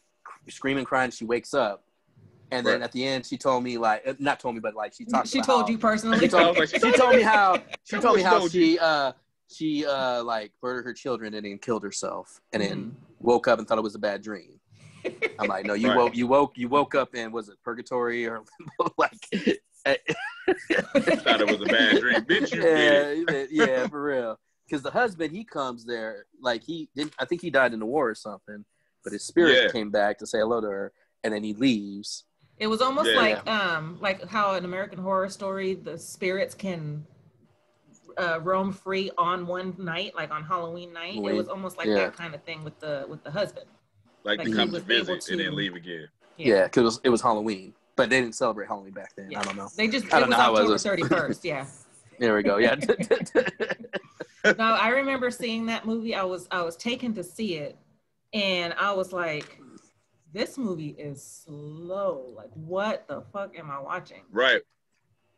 [0.49, 1.11] screaming, crying.
[1.11, 1.85] She wakes up,
[2.51, 2.83] and then Right.
[2.83, 5.29] at the end, she told me like, uh, not told me, but like she talked.
[5.29, 6.19] She about told how- you personally.
[6.19, 9.13] She told, she told me how she told me how she uh
[9.49, 13.06] she uh like murdered her children and then killed herself, and then Mhm.
[13.21, 14.61] Woke up and thought it was a bad dream.
[15.39, 15.97] I'm like, no, you Right.
[15.97, 18.43] woke you woke you woke up and was it purgatory or
[18.99, 19.13] like?
[19.85, 22.23] Thought it was a bad dream.
[22.25, 23.51] Bitch, you did it.
[23.51, 24.39] yeah, yeah, for real.
[24.69, 27.15] Because the husband, he comes there, like he didn't.
[27.19, 28.65] I think he died in the war or something,
[29.05, 29.71] but his spirit Yeah.
[29.73, 32.25] came back to say hello to her, and then he leaves,
[32.59, 33.17] It was almost Yeah.
[33.17, 37.07] like um like how in American Horror Story the spirits can
[38.19, 41.17] uh, roam free on one night, like on Halloween night.
[41.17, 41.95] It was almost like Yeah.
[41.97, 43.67] that kind of thing with the with the husband.
[44.25, 46.09] Like, Like, to he come to was able visit and then leave again.
[46.37, 49.31] Yeah, because it was, it was Halloween, but they didn't celebrate Halloween back then.
[49.31, 49.41] Yeah.
[49.41, 49.69] I don't know.
[49.77, 50.83] They just I don't was know how it October was.
[50.83, 51.45] thirty first.
[51.45, 51.67] Yeah.
[52.19, 52.57] There we go.
[52.57, 52.77] Yeah.
[54.45, 56.15] no, I remember seeing that movie.
[56.15, 57.77] I was I was taken to see it,
[58.33, 59.61] and I was like,
[60.33, 62.33] "This movie is slow.
[62.35, 64.63] Like, what the fuck am I watching?" Right.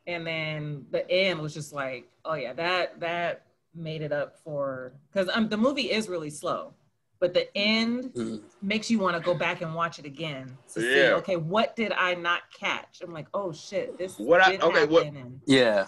[0.09, 3.43] And then the end was just like, "Oh yeah, that that
[3.75, 6.73] made it up for because um the movie is really slow,
[7.21, 8.41] but the end Mm.
[8.63, 11.93] makes you want to go back and watch it again to see, okay, what did
[11.93, 13.03] I not catch?
[13.03, 15.87] I'm like, oh shit, this is What I- okay, what- and- yeah.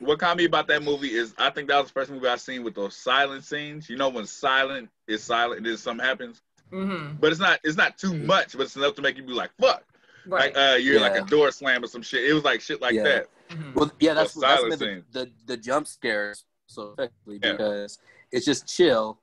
[0.00, 2.36] What caught me about that movie is I think that was the first movie I
[2.36, 3.88] seen with those silent scenes.
[3.90, 7.18] You know when silent is silent and then something happens, Mhm.
[7.18, 9.50] but it's not it's not too much, but it's enough to make you be like
[9.58, 9.82] fuck,
[10.26, 10.54] right.
[10.54, 12.24] like uh you're like a door slam or some shit.
[12.28, 13.02] It was like shit like Yeah.
[13.04, 13.28] that.
[13.50, 13.74] Mhm.
[13.74, 17.52] Well, yeah, that's The that's silent meant the, the the jump scares so effectively Yeah.
[17.52, 17.98] because
[18.30, 19.20] it's just chill,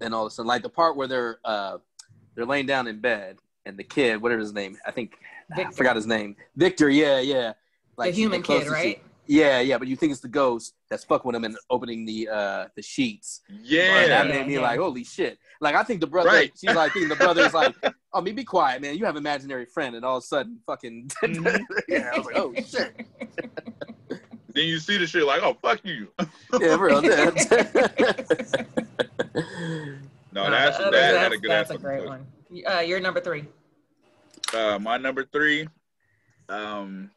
[0.00, 1.78] and all of a sudden, like the part where they're uh
[2.34, 5.14] they're laying down in bed and the kid, whatever his name, I think
[5.56, 6.88] I forgot his name, Victor.
[6.88, 7.52] Yeah, yeah.
[7.98, 9.02] the human kid, closest he- right?
[9.26, 12.28] yeah, yeah, but you think it's the ghost that's fucking with him and opening the
[12.28, 13.42] uh the sheets.
[13.48, 14.06] And Yeah.
[14.08, 14.60] that made me yeah.
[14.60, 15.38] like, holy shit.
[15.60, 16.52] Like I think the brother Right.
[16.58, 17.74] she's like thinking the brother's like,
[18.12, 18.96] Oh me be quiet, man.
[18.96, 21.60] You have an imaginary friend and all of a sudden fucking Mhm.
[21.88, 23.06] Yeah, I was like, Oh shit.
[24.52, 26.08] Then you see the shit like, oh fuck you.
[26.58, 27.00] Yeah, for real.
[27.02, 27.10] No,
[30.32, 32.26] No, that's the other- that had that's, a good that's ass a great one.
[32.68, 33.44] Uh, you're number three.
[34.52, 35.68] Uh, my number three,
[36.48, 37.10] um,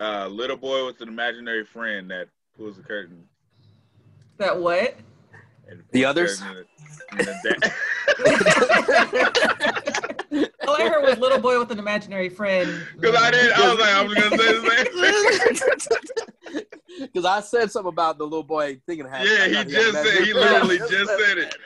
[0.00, 3.22] uh, little boy with an imaginary friend that pulls the curtain.
[4.38, 4.94] That what?
[5.70, 6.40] And The pulls others?
[6.40, 6.66] curtain
[7.12, 7.62] and the- and
[10.40, 12.82] the All I heard was little boy with an imaginary friend.
[12.98, 14.60] Because I did, I was like, I was gonna say the
[16.50, 16.62] same.
[17.00, 19.24] Because I said something about the little boy thinking half.
[19.26, 21.56] Yeah, he just said, he imaginary literally just said it.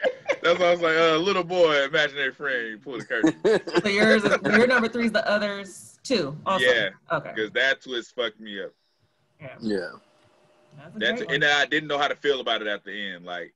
[0.42, 3.34] That's why I was like, uh, little boy, imaginary friend, pull the curtain.
[3.82, 6.36] So yours, is, your number three is the others two.
[6.46, 6.64] Also.
[6.66, 6.90] Yeah.
[7.12, 7.32] Okay.
[7.34, 8.72] Because that twist fucked me up.
[9.40, 9.48] Yeah.
[9.60, 9.78] yeah.
[10.76, 11.34] That's That's great one.
[11.36, 13.24] and I didn't know how to feel about it at the end.
[13.24, 13.54] Like,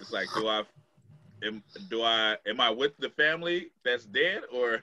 [0.00, 0.62] it's like, do I,
[1.44, 4.80] am, do I, am I with the family that's dead, or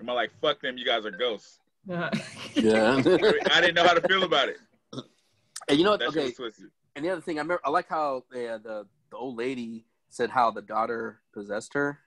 [0.00, 1.58] am I like, fuck them, you guys are ghosts?
[1.90, 2.10] Uh,
[2.54, 2.94] Yeah.
[3.52, 4.58] I didn't know how to feel about it.
[5.68, 6.00] and you know what?
[6.00, 6.32] That Okay.
[6.94, 10.28] And the other thing, I remember, I like how the the, the old lady said
[10.28, 11.98] how the daughter possessed her.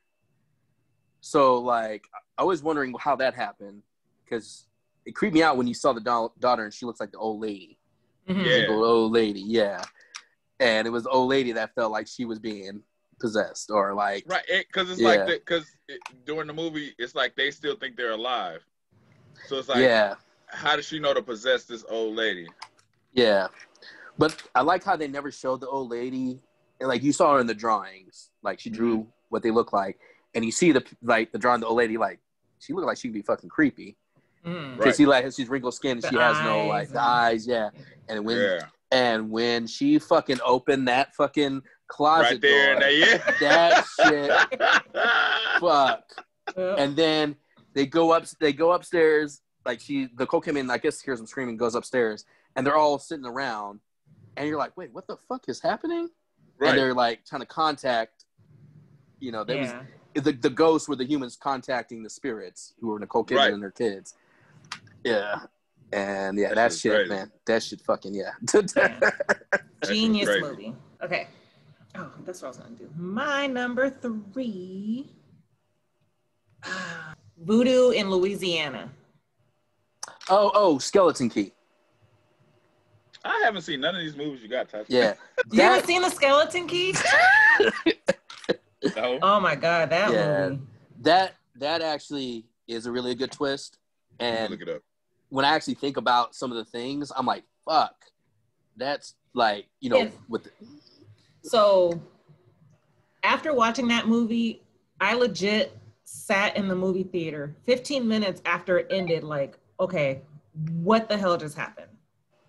[1.21, 2.05] So like,
[2.37, 3.81] I was wondering how that happened
[4.23, 4.67] because
[5.05, 7.17] it creeped me out when you saw the da- daughter and she looks like the
[7.17, 7.79] old lady,
[8.29, 8.45] mhm.
[8.45, 8.67] Yeah.
[8.67, 9.81] the old lady, yeah.
[10.59, 12.81] And it was the old lady that felt like she was being
[13.19, 15.25] possessed or like, Right, because it's Yeah.
[15.25, 15.65] like because
[16.25, 18.63] during the movie, it's like they still think they're alive.
[19.47, 20.15] So it's like, yeah,
[20.47, 22.47] how does she know to possess this old lady?
[23.13, 23.47] yeah.
[24.17, 26.39] But I like how they never showed the old lady,
[26.79, 29.09] and like you saw her in the drawings, like she drew Mm-hmm.
[29.29, 29.99] what they look like,
[30.33, 32.19] and you see the like the drawing of the old lady, like
[32.59, 33.97] she looked like she'd be fucking creepy.
[34.43, 34.95] Because Right.
[34.95, 37.69] she like she's wrinkled skin and The she has no like the eyes, yeah.
[38.07, 42.81] And when Yeah, and when she fucking opened that fucking closet right there, door, and
[42.81, 43.39] that, yeah.
[43.39, 46.03] that shit, fuck.
[46.55, 47.35] Well, And then
[47.73, 49.41] they go up, they go upstairs.
[49.65, 50.69] Like she, Nicole came in.
[50.69, 53.79] I guess hears them screaming, goes upstairs, and they're all sitting around.
[54.37, 56.09] And you're like, wait, what the fuck is happening?
[56.61, 58.25] And they're like trying to contact.
[59.19, 59.79] You know, there yeah.
[60.13, 63.53] was the the ghosts were the humans contacting the spirits who were Nicole Kidman Right.
[63.53, 64.13] and her kids.
[65.03, 65.41] Yeah.
[65.95, 67.09] And yeah, That that, shit, crazy.
[67.09, 67.31] man.
[67.45, 68.31] That shit fucking yeah.
[69.85, 70.75] Genius movie.
[71.01, 71.27] Okay.
[71.97, 72.89] Oh, that's what I was gonna do.
[72.97, 75.07] My number three.
[76.65, 78.89] Ah, Voodoo in Louisiana.
[80.29, 81.53] oh, oh, Skeleton Key.
[83.23, 84.85] I haven't seen none of these movies you got, Tasha.
[84.89, 85.13] Yeah.
[85.51, 86.93] You That- haven't seen the Skeleton Key?
[88.95, 89.17] No.
[89.23, 90.49] Oh my god, that Yeah.
[90.49, 90.61] movie.
[91.01, 93.79] that that actually is a really good twist.
[94.19, 94.81] And Look it up.
[95.35, 97.93] When I actually think about some of the things, I'm like, fuck.
[98.77, 100.51] That's like, you know, And- with the,
[101.43, 102.01] So
[103.21, 104.61] after watching that movie,
[105.01, 110.21] I legit sat in the movie theater 15 minutes after it ended, like, okay,
[110.71, 111.91] what the hell just happened?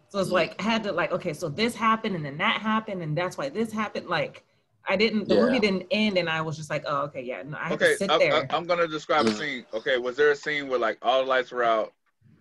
[0.09, 3.03] So it's like I had to like, okay, so this happened and then that happened,
[3.03, 4.07] and that's why this happened.
[4.07, 4.45] Like
[4.89, 5.41] I didn't the Yeah.
[5.43, 7.93] movie didn't end and I was just like, oh, okay, yeah, no, I have Okay,
[7.93, 8.47] to sit I, there.
[8.49, 9.39] I, am gonna describe a Mhm.
[9.39, 9.67] scene.
[9.75, 11.93] Okay, was there a scene where like all the lights were out,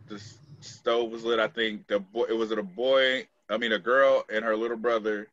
[0.07, 0.21] the
[0.61, 1.39] stove was lit?
[1.39, 2.25] I think the boy.
[2.29, 3.27] It was a boy.
[3.49, 5.27] I mean, a girl and her little brother,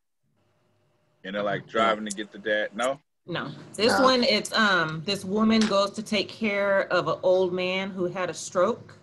[1.23, 2.69] and they're like driving to get the dad.
[2.75, 2.99] No.
[3.25, 4.03] No, this No.
[4.03, 8.29] one it's um this woman goes to take care of an old man who had
[8.29, 8.97] a stroke.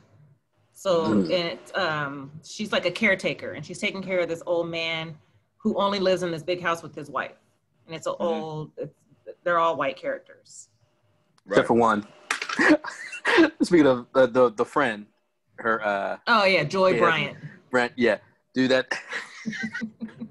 [0.74, 1.30] So Mm.
[1.30, 5.16] it um she's like a caretaker and she's taking care of this old man
[5.56, 7.36] who only lives in this big house with his wife.
[7.86, 8.42] And it's an Mhm.
[8.42, 8.94] old it's,
[9.42, 10.68] they're all white characters.
[11.46, 12.06] except for one.
[13.62, 15.06] Speaking of uh, the the friend,
[15.60, 16.98] her uh Oh yeah, Joy Yeah.
[16.98, 17.36] Bryant.
[17.70, 18.18] Brent, yeah,
[18.54, 18.86] do that.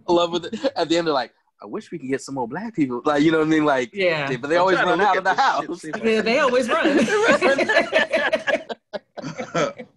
[0.07, 0.59] I love with it.
[0.75, 3.23] At the end, they're like, "I wish we could get some more black people." Like,
[3.23, 3.65] you know what I mean?
[3.65, 4.27] Like, Yeah.
[4.27, 5.65] they- but they I'm always run out of the house.
[5.65, 6.97] shit, see if They, they always run.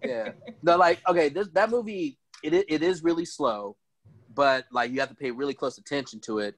[0.05, 0.31] yeah.
[0.63, 3.77] No, like okay, this that movie it it is really slow,
[4.35, 6.55] but like you have to pay really close attention to it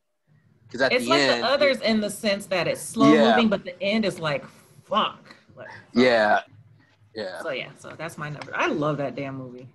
[0.67, 3.31] because at it's the like end, the others in the sense that it's slow Yeah.
[3.31, 4.45] moving, but the end is like
[4.85, 5.35] fuck.
[5.57, 6.41] Like, yeah,
[7.15, 8.53] yeah, So yeah, so that's my number.
[8.55, 9.69] I love that damn movie.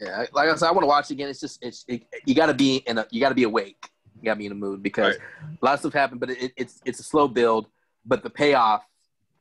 [0.00, 0.26] yeah.
[0.32, 1.28] Like I said, I want to watch it again.
[1.28, 3.90] It's just it's it, you got to be in a you got to be awake.
[4.16, 5.58] You got to be in the mood because Right.
[5.62, 7.66] a lot of stuff happened, but it, it's it's a slow build,
[8.04, 8.84] but the payoff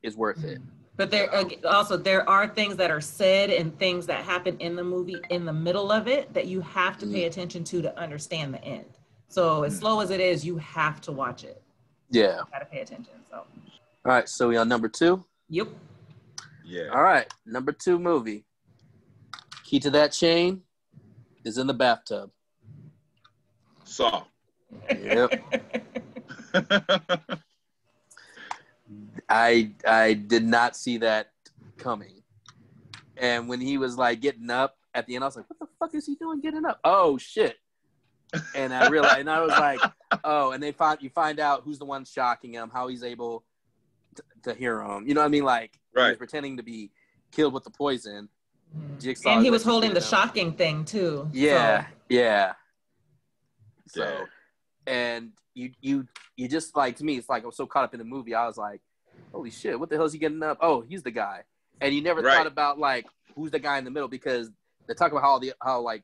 [0.04, 0.60] is worth it.
[0.98, 1.30] But there
[1.66, 5.46] also there are things that are said and things that happen in the movie in
[5.46, 7.28] the middle of it that you have to pay mm-hmm.
[7.28, 8.86] attention to to understand the end.
[9.28, 9.80] So as mm.
[9.80, 11.62] slow as it is, you have to watch it.
[12.10, 12.38] Yeah.
[12.38, 13.14] You gotta pay attention.
[13.30, 13.46] So All
[14.06, 15.26] right, so we on number two.
[15.50, 15.68] yep.
[16.66, 16.88] Yeah.
[16.94, 18.46] All right, number two movie.
[19.64, 20.62] Key to that chain
[21.44, 22.32] is in the bathtub.
[23.84, 24.24] Saw.
[24.90, 25.44] Yep.
[29.30, 31.32] I I did not see that
[31.78, 32.24] coming.
[33.18, 35.68] And when he was like getting up at the end, I was like, "What the
[35.80, 37.58] fuck is he doing getting up?" Oh shit!
[38.54, 39.80] And I realized, and I was like,
[40.24, 43.46] "Oh!" And they find you find out who's the one shocking him, how he's able
[44.16, 45.08] to, to hear him.
[45.08, 45.46] You know what I mean?
[45.46, 46.18] Like he was Right.
[46.18, 46.92] pretending to be
[47.32, 48.30] killed with the poison.
[49.00, 50.04] Jigsaw and he was holding the him.
[50.06, 51.30] shocking thing too.
[51.32, 52.54] Yeah, yeah.
[53.88, 54.26] So, Yeah.
[54.94, 57.94] and you you you just like to me, it's like I was so caught up
[57.94, 58.34] in the movie.
[58.36, 58.82] I was like,
[59.32, 60.58] holy shit, what the hell is he getting up?
[60.62, 61.44] Oh, he's the guy.
[61.80, 62.36] And you never Right.
[62.36, 63.06] thought about like
[63.36, 64.50] who's the guy in the middle because
[64.88, 66.04] they talk about how the how like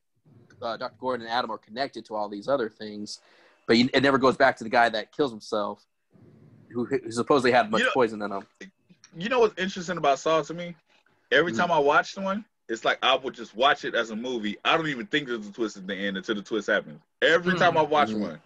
[0.62, 0.96] uh, Dr.
[1.00, 3.20] Gordon and Adam are connected to all these other things,
[3.68, 5.84] but you, it never goes back to the guy that kills himself,
[6.70, 8.46] who, who supposedly had much You know- poison in him.
[9.18, 10.76] You know what's interesting about Saw to me?
[11.32, 11.58] Every Mhm.
[11.58, 14.58] time I watch one, it's like I would just watch it as a movie.
[14.64, 17.02] I don't even think there's a twist at the end until the twist happens.
[17.22, 17.60] Every Mhm.
[17.60, 18.20] time I watch Mhm.
[18.20, 18.42] one,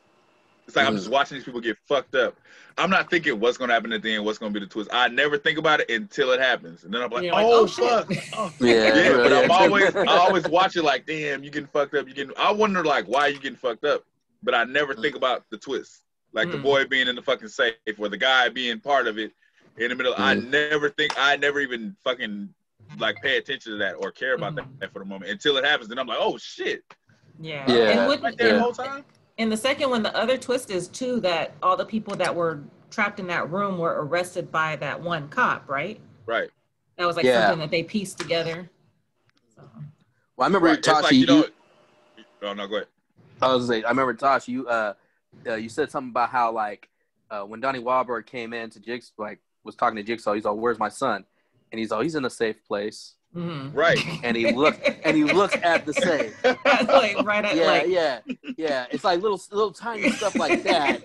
[0.67, 2.35] it's like I'm just watching these people get fucked up.
[2.77, 4.89] I'm not thinking what's gonna happen at the end, what's gonna be the twist.
[4.91, 7.63] I never think about it until it happens, and then I'm like, You're like, oh,
[7.63, 8.11] oh, fuck.
[8.33, 8.51] Oh.
[8.59, 12.07] Yeah, Yeah, but I'm always I always watch it like, damn, you getting fucked up.
[12.07, 12.33] You getting.
[12.37, 14.03] I wonder like why you getting fucked up,
[14.43, 16.01] but I never think about the twist,
[16.33, 16.63] like the Mm.
[16.63, 19.31] boy being in the fucking safe or the guy being part of it
[19.77, 20.13] in the middle.
[20.17, 22.49] I never think I never even fucking
[22.99, 24.79] like pay attention to that or care about Mhm.
[24.79, 25.89] that for the moment until it happens.
[25.89, 26.83] Then I'm like, oh shit,
[27.39, 27.65] Yeah.
[27.69, 27.99] Yeah.
[28.01, 29.03] And with, right there the whole time.
[29.37, 32.63] in the second one, the other twist is too that all the people that were
[32.91, 35.99] trapped in that room were arrested by that one cop, right?
[36.25, 36.49] Right.
[36.97, 37.47] That was like Yeah.
[37.47, 38.69] something that they pieced together.
[39.55, 39.63] So,
[40.37, 40.77] Well, I remember right.
[40.77, 41.03] It's Tashi.
[41.03, 41.53] like you you- don't.
[42.43, 42.87] Oh no, go ahead.
[43.41, 44.93] I was gonna say, I remember Tosh, you uh,
[45.47, 46.87] uh, you said something about how like
[47.31, 50.55] uh, when Donnie Wahlberg came in to Jigsaw, like was talking to Jigsaw, he's like,
[50.55, 51.25] "Where's my son?"
[51.71, 53.71] And he's like, "He's in a safe place." mhm.
[53.73, 53.99] Right.
[54.23, 56.41] And he looked and he looked at the safe.
[56.65, 58.19] like right at Yeah, like yeah,
[58.57, 58.85] yeah.
[58.91, 61.03] It's like little little tiny stuff like that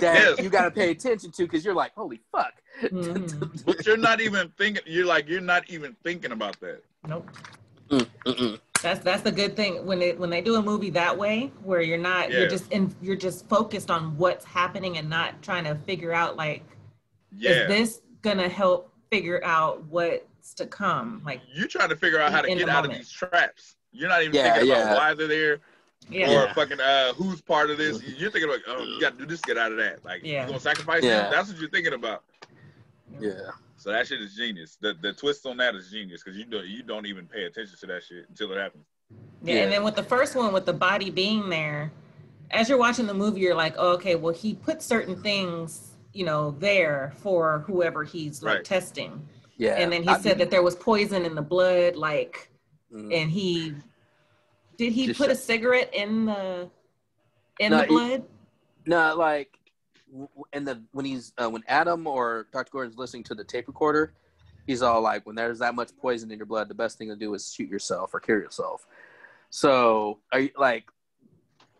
[0.00, 0.38] that Yes.
[0.40, 3.64] you got to pay attention to because you're like, "Holy fuck!" Mhm.
[3.64, 4.82] But you're not even thinking.
[4.86, 6.82] You're like you're not even thinking about that.
[7.08, 7.28] Nope.
[7.90, 8.60] Mm, mm-mm.
[8.80, 11.80] That's that's the good thing when they when they do a movie that way where
[11.82, 12.40] you're not Yeah.
[12.40, 16.36] you're just in you're just focused on what's happening and not trying to figure out
[16.36, 16.62] like
[17.36, 17.50] Yeah.
[17.50, 22.32] is this gonna help figure out what's to come like You're trying to figure out
[22.32, 23.76] how to get the out of these traps.
[23.92, 24.82] You're not even Yeah, thinking yeah.
[24.82, 25.58] about why they're there
[26.10, 28.02] yeah or fucking uh who's part of this.
[28.02, 30.04] You're thinking like, oh, you got to do this, to get out of that.
[30.04, 30.42] Like, Yeah.
[30.42, 31.26] you gonna sacrifice Yeah.
[31.26, 31.32] him?
[31.32, 32.24] That's what you're thinking about.
[33.20, 34.76] Yeah, So that shit is genius.
[34.80, 37.76] The the twist on that is genius because you don't you don't even pay attention
[37.80, 38.84] to that shit until it happens.
[39.42, 39.60] Yeah, Yeah.
[39.64, 41.92] and then with the first one, with the body being there,
[42.50, 46.24] as you're watching the movie, you're like, oh, okay, well, he put certain things, you
[46.24, 48.64] know, there for whoever he's like Right.
[48.64, 49.26] testing.
[49.56, 49.74] yeah.
[49.76, 52.50] And then he I- said that there was poison in the blood, like,
[52.92, 53.14] Mm.
[53.14, 53.74] and he
[54.76, 56.68] did he Just put a cigarette in the
[57.60, 58.24] in No, the he- blood?
[58.86, 59.56] No, like,
[60.10, 62.70] w- w- and the when he's uh, when Adam or Dr.
[62.72, 64.12] Gordon's listening to the tape recorder,
[64.66, 67.16] he's all like, "When there's that much poison in your blood, the best thing to
[67.16, 68.86] do is shoot yourself or kill yourself."
[69.50, 70.90] So, are you like?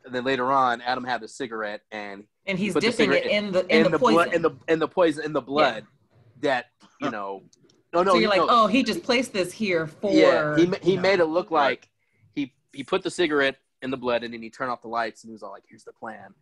[0.05, 3.27] And then later on, Adam had the cigarette and And he's put the dipping it
[3.27, 4.15] in the in, in the, the poison.
[4.15, 5.87] blood in the in the poison in the blood
[6.41, 6.67] that
[7.01, 7.43] you know.
[7.95, 10.13] No, no, so you're like, oh, he just placed this here for.
[10.13, 11.89] yeah, he he made it look like
[12.35, 15.25] he he put the cigarette in the blood and then he turned off the lights
[15.25, 16.33] and he was all like, "Here's the plan."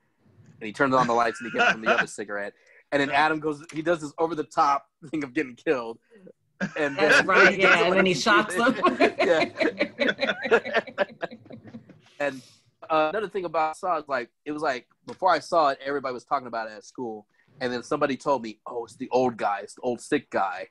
[0.60, 2.52] And he turned on the lights and he gave him the other cigarette.
[2.92, 5.98] and then Adam goes, he does this over the top thing of getting killed,
[6.76, 8.76] and That's then, right, he yeah, and then he shocks them.
[9.00, 9.44] yeah.
[12.20, 12.42] and
[12.90, 16.12] uh, another thing about Saw is like it was like before I saw it, everybody
[16.12, 17.26] was talking about it at school,
[17.60, 20.68] and then somebody told me, "Oh, it's the old guy, it's the old sick guy,"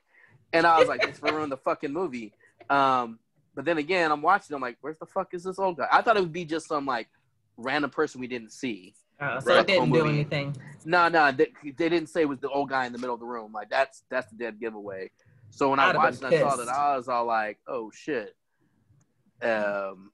[0.52, 2.32] and I was like, "It's for ruining the fucking movie."
[2.68, 3.18] Um,
[3.54, 4.54] but then again, I'm watching.
[4.54, 6.68] I'm like, "Where's the fuck is this old guy?" I thought it would be just
[6.68, 7.08] some like
[7.56, 8.94] random person we didn't see.
[9.20, 9.60] Oh, so Right.
[9.60, 10.56] it didn't do anything.
[10.84, 13.20] No, no, they, they didn't say it was the old guy in the middle of
[13.20, 13.52] the room.
[13.52, 15.10] Like that's that's the dead giveaway.
[15.50, 18.34] So when I'd I watched and I saw that, I was all like, "Oh shit."
[19.42, 20.12] Um,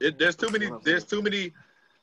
[0.00, 0.68] It, there's too many.
[0.82, 1.52] There's too many.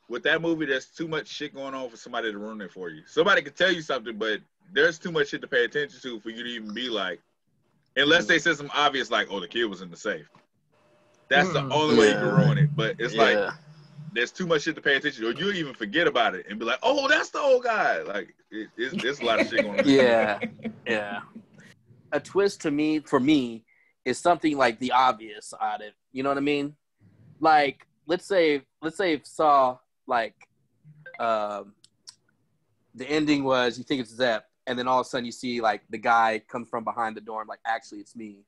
[0.08, 2.88] With that movie, there's too much shit going on for somebody to ruin it for
[2.88, 3.02] you.
[3.06, 4.40] Somebody could tell you something, but
[4.72, 7.20] there's too much shit to pay attention to for you to even be like,
[7.96, 10.30] unless they said some obvious like, "Oh, the kid was in the safe."
[11.28, 11.54] That's Hmm.
[11.54, 12.74] the only way you can ruin it.
[12.74, 13.52] But it's like
[14.14, 16.58] there's too much shit to pay attention to, or you even forget about it and
[16.58, 19.62] be like, "Oh, that's the old guy." Like it, it's, there's a lot of shit
[19.62, 19.84] going on.
[19.90, 20.38] yeah,
[20.86, 21.20] yeah.
[22.12, 23.64] A twist to me, for me,
[24.06, 26.74] is something like the obvious out of you know what I mean.
[27.40, 30.34] Like, let's say, let's say if Saw like,
[31.20, 31.74] um,
[32.94, 35.60] the ending was you think it's Zep, and then all of a sudden you see
[35.60, 38.38] like the guy comes from behind the door, and like actually it's me.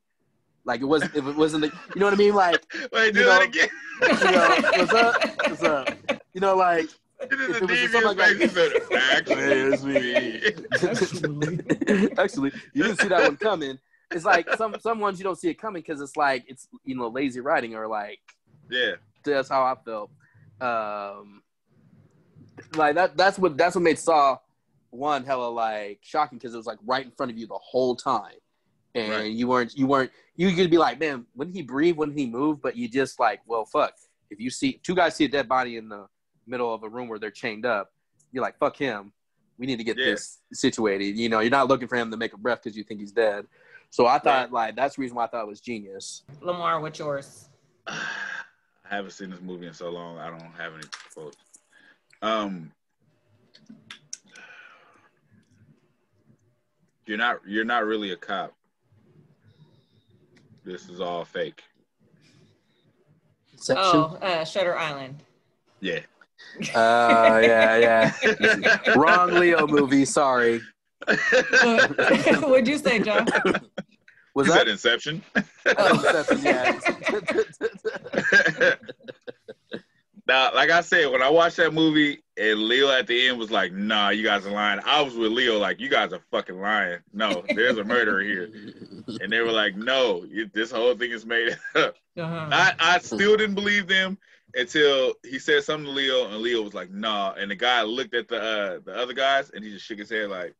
[0.64, 2.34] Like it was, if it wasn't, the, you know what I mean?
[2.34, 3.68] Like, Wait, do that again.
[4.02, 5.48] you know, what's up?
[5.48, 6.20] What's up?
[6.34, 6.86] You know, like
[7.22, 8.96] It is if a it was devious something like.
[9.12, 9.94] Actually,
[10.72, 12.10] it's me.
[12.18, 13.78] Actually, you didn't see that one coming.
[14.10, 16.96] It's like some some ones you don't see it coming because it's like it's you
[16.96, 18.20] know lazy writing or like
[18.70, 18.92] yeah,
[19.24, 20.10] that's how I felt.
[20.60, 21.42] Um,
[22.74, 24.38] like that that's what that's what made Saw
[24.90, 27.96] one hella like shocking because it was like right in front of you the whole
[27.96, 28.34] time,
[28.94, 29.30] and Right.
[29.32, 31.96] you weren't you weren't you could be like man wouldn't he breathe?
[31.96, 32.60] Wouldn't he move?
[32.60, 33.94] But you just like well fuck.
[34.30, 36.06] If you see two guys see a dead body in the
[36.46, 37.92] middle of a room where they're chained up
[38.32, 39.12] you're like fuck him.
[39.58, 40.06] We need to get Yeah.
[40.06, 41.16] this situated.
[41.18, 43.12] You know you're not looking for him to make a breath because you think he's
[43.12, 43.46] dead.
[43.90, 46.22] So I thought like that's the reason why I thought it was genius.
[46.40, 47.48] Lamar, what's yours?
[48.90, 50.18] I haven't seen this movie in so long.
[50.18, 51.36] I don't have any quotes.
[52.22, 52.72] Um,
[57.06, 57.38] you're not.
[57.46, 58.52] You're not really a cop.
[60.64, 61.62] This is all fake.
[63.52, 63.84] Inception.
[63.84, 65.22] Oh, uh, Shutter Island.
[65.80, 66.00] Yeah.
[66.74, 68.92] Uh, yeah, yeah.
[68.96, 70.04] Wrong Leo movie.
[70.04, 70.60] Sorry.
[72.40, 73.26] What'd you say, John?
[74.34, 74.66] Was Is that?
[74.66, 75.22] that Inception?
[75.36, 75.42] Oh,
[75.94, 76.78] Inception, yeah.
[80.26, 83.50] Now, like I said, when I watched that movie and Leo at the end was
[83.50, 86.60] like, "Nah, you guys are lying," I was with Leo like, "You guys are fucking
[86.60, 86.98] lying.
[87.12, 88.44] No, there's a murderer here,"
[89.20, 92.48] and they were like, "No, you, this whole thing is made up." Uh-huh.
[92.52, 94.18] I, I still didn't believe them
[94.54, 98.14] until he said something to Leo, and Leo was like, "Nah," and the guy looked
[98.14, 100.54] at the uh, the other guys, and he just shook his head like,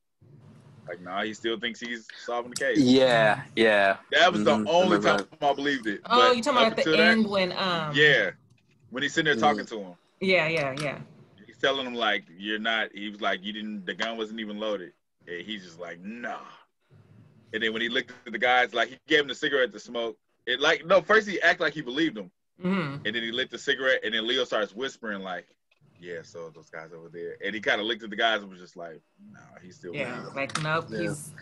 [0.91, 3.97] like, "Nah, he still thinks he's solving the case." yeah, yeah.
[4.11, 6.01] That was the only remember time I believed it.
[6.11, 8.31] oh, But you talking about at the until that- end when um Yeah,
[8.91, 10.99] when he's sitting there talking to him, yeah yeah yeah
[11.47, 13.87] he's telling him like, "You're not." He was like, "You didn't.
[13.87, 14.93] The gun wasn't even loaded."
[15.27, 16.39] And he's just like, "Nah."
[17.53, 19.79] And then when he looked at the guys, like he gave him the cigarette to
[19.81, 20.17] smoke.
[20.47, 23.51] It like no, first he acted like he believed him, hmm and then he lit
[23.51, 25.47] the cigarette, and then Leo starts whispering like,
[26.01, 28.51] "Yeah, so those guys over there," and he kind of looked at the guys and
[28.51, 29.01] was just like,
[29.33, 31.01] "Nah, he's still." yeah believes like nope Yeah.
[31.01, 31.33] he's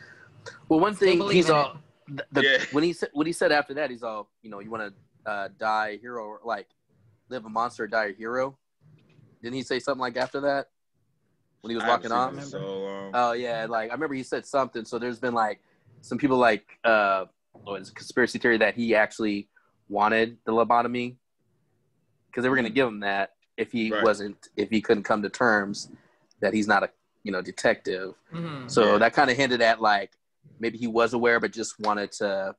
[0.69, 2.65] Well, one thing he's in all the, the- Yeah.
[2.73, 5.31] when he said what he said after that, he's all you know, you want to
[5.31, 6.69] uh, die a hero or like
[7.29, 8.59] live a monster or die a hero.
[9.43, 10.69] Didn't he say something like after that
[11.61, 12.41] when he was I walking off?
[12.45, 13.11] So.
[13.15, 14.85] Oh yeah, like I remember he said something.
[14.85, 15.61] So there's been like
[16.01, 19.49] some people like uh, what is it, conspiracy theory that he actually
[19.89, 21.17] wanted the lobotomy
[22.31, 24.03] because they were gonna give him that if he Right.
[24.03, 25.91] wasn't if he couldn't come to terms
[26.41, 26.91] that he's not a
[27.25, 28.15] you know detective.
[28.33, 28.71] mhm.
[28.71, 28.99] So Yeah.
[28.99, 30.13] that kind of hinted at like
[30.61, 32.55] maybe he was aware but just wanted to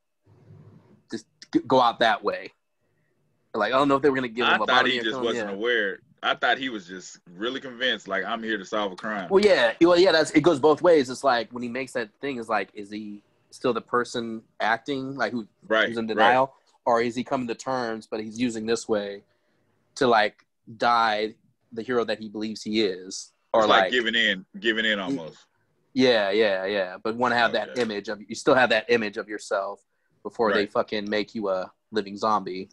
[1.11, 1.25] just
[1.65, 2.51] go out that way.
[3.55, 4.75] Like I don't know if they were gonna give I him a big thing.
[4.75, 5.55] I thought lobotomy he just something, wasn't yeah.
[5.55, 5.99] aware.
[6.21, 9.29] I thought he was just really convinced, like I'm here to solve a crime.
[9.29, 10.11] Well, yeah, well, yeah.
[10.11, 10.41] That's it.
[10.41, 11.09] Goes both ways.
[11.09, 15.15] It's like when he makes that thing, is like, is he still the person acting,
[15.15, 16.15] like who, right, who's in right.
[16.15, 16.53] denial,
[16.85, 19.23] or is he coming to terms, but he's using this way
[19.95, 20.45] to like
[20.77, 21.35] die
[21.71, 24.99] the hero that he believes he is, or It's like, like, giving in, giving in
[24.99, 25.37] almost.
[25.93, 26.97] yeah, yeah, yeah.
[27.03, 29.81] But want to have that image of you still have that image of yourself
[30.23, 32.69] before they fucking make you a living zombie,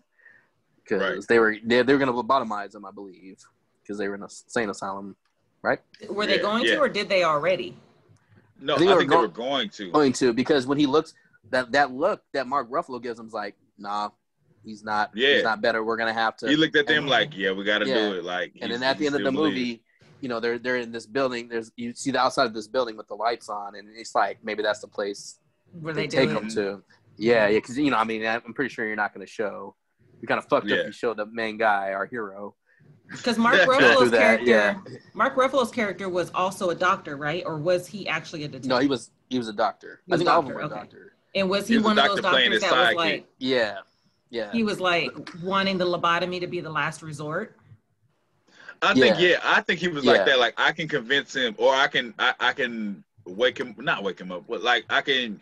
[0.83, 1.25] because Right.
[1.29, 3.39] they were they, they were gonna lobotomize him, I believe,
[3.83, 5.17] because they were in a insane asylum,
[5.63, 5.81] right?
[6.11, 6.75] were they Yeah, going yeah.
[6.75, 7.77] to or did they already
[8.61, 9.91] No, I I think think, they were they were going to.
[9.91, 11.15] going to because when he looks
[11.51, 14.11] that that look that Mark Ruffalo gives him is like, nah,
[14.67, 15.11] he's not.
[15.15, 15.35] Yeah.
[15.35, 15.83] he's not better.
[15.83, 16.49] We're gonna have to.
[16.49, 18.11] He looked at them and- like, "Yeah, we got to Yeah.
[18.11, 19.57] do it." Like, and then at the end of the still believes.
[19.57, 19.83] movie,
[20.21, 21.49] you know they're they're in this building.
[21.49, 24.39] There's you see the outside of this building with the lights on, and it's like
[24.43, 25.39] maybe that's the place
[25.73, 26.83] Where they, they, take do them to.
[27.17, 29.75] Yeah, yeah, because you know, I mean, I'm pretty sure you're not going to show.
[30.21, 30.71] You kind of fucked up.
[30.71, 30.77] Yeah.
[30.81, 32.55] if You show the main guy, our hero.
[33.11, 34.79] Because Mark Ruffalo's that, character, yeah.
[35.15, 37.43] Mark Ruffalo's character was also a doctor, right?
[37.47, 38.69] Or was he actually a detective?
[38.69, 40.01] No, he was he was a doctor.
[40.07, 40.75] He I was think all of them were a okay.
[40.75, 41.13] doctor.
[41.35, 42.97] And was He he, was one of those doctors that was sidekick.
[42.97, 43.79] like Yeah,
[44.31, 44.51] yeah.
[44.53, 45.13] he was like
[45.43, 47.57] wanting the lobotomy to be the last resort?
[48.83, 49.29] I think Yeah.
[49.29, 50.13] yeah, I think he was Yeah.
[50.13, 50.39] like that.
[50.39, 54.21] Like I can convince him, or I can I, I can wake him, not wake
[54.21, 55.41] him up, but like I can.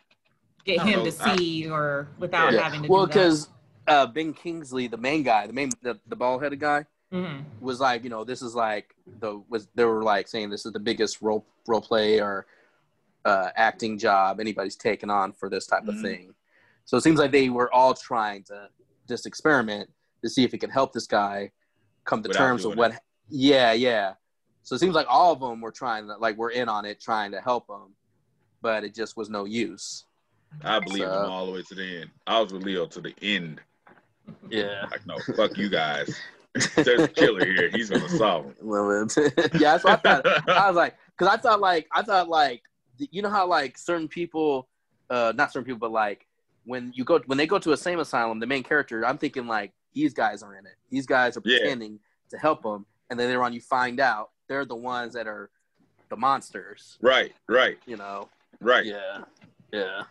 [0.64, 2.62] Get I him know, to I- see or without Yeah.
[2.62, 3.49] having to well, because
[3.87, 7.80] uh, Ben Kingsley, the main guy, the main the, the bald headed guy, hmm was
[7.80, 10.80] like, you know, this is like the was they were like saying this is the
[10.80, 12.47] biggest role role play or
[13.24, 16.03] uh, acting job anybody's taken on for this type of Mhm.
[16.03, 16.34] thing.
[16.85, 18.68] So it seems like they were all trying to
[19.09, 19.91] just experiment
[20.22, 21.51] to see if it could help this guy
[22.05, 23.01] come to Without terms with what.
[23.28, 24.14] Yeah, yeah.
[24.62, 27.01] So it seems like all of them were trying to like we're in on it,
[27.01, 27.95] trying to help him,
[28.62, 30.05] but it just was no use.
[30.62, 32.11] I believe So- him all the way to the end.
[32.26, 33.61] I was with Leo to the end.
[34.49, 34.85] Yeah.
[34.91, 36.14] Like no, fuck you guys.
[36.76, 37.68] There's a killer here.
[37.72, 38.55] He's gonna solve him.
[38.62, 39.16] Well, it-
[39.55, 40.49] yeah, that's what I thought.
[40.49, 42.62] I was like, because I thought like I thought like
[42.99, 44.68] you know how like certain people,
[45.11, 46.26] uh, not certain people, but like
[46.64, 49.46] when you go when they go to a same asylum, the main character, I'm thinking
[49.46, 50.74] like these guys are in it.
[50.90, 51.58] These guys are Yeah.
[51.58, 51.98] pretending
[52.30, 55.50] to help them, and then later on you find out they're the ones that are
[56.10, 56.98] the monsters.
[57.00, 58.28] right, right, You know?
[58.60, 58.84] right.
[58.84, 59.24] Yeah,
[59.72, 60.02] yeah.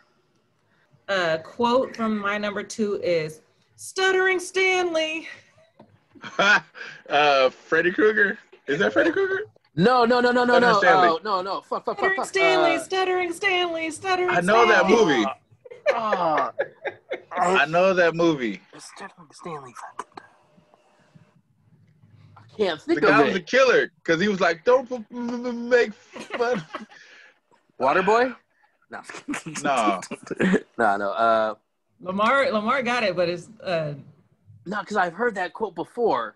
[1.10, 3.42] A quote from my number two is
[3.76, 5.28] "Stuttering Stanley."
[7.10, 8.38] uh, Freddy Krueger.
[8.68, 9.42] Is that Freddy Krueger?
[9.76, 11.08] No, no, no, no, no, Stuttering no, Stanley.
[11.10, 11.62] oh, no, no.
[11.62, 12.28] Fuck, fuck, fuck, Stuttering fuck.
[12.28, 14.30] Stanley, Uh, stuttering Stanley, stuttering.
[14.30, 15.26] I know that movie.
[15.90, 16.52] Oh,
[17.32, 18.62] I know that movie.
[18.78, 19.74] Stuttering Stanley.
[22.38, 25.00] I can't think The think guy was a killer because he was like, "Don't f-
[25.00, 26.64] f- make fun."
[27.80, 28.36] Waterboy?
[28.90, 29.02] No.
[29.64, 30.00] No.
[30.78, 31.10] no, no.
[31.12, 31.56] Uh,
[32.02, 33.94] Lamar, Lamar got it, but it's uh,
[34.66, 36.36] no, because I've heard that quote before.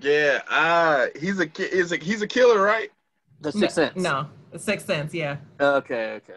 [0.00, 2.90] Yeah, uh, he's a ki- he's a he's a killer, right?
[3.40, 3.96] The no, Sixth Sense.
[4.02, 5.14] No, the Sixth Sense.
[5.14, 5.36] Yeah.
[5.60, 6.32] Okay, okay.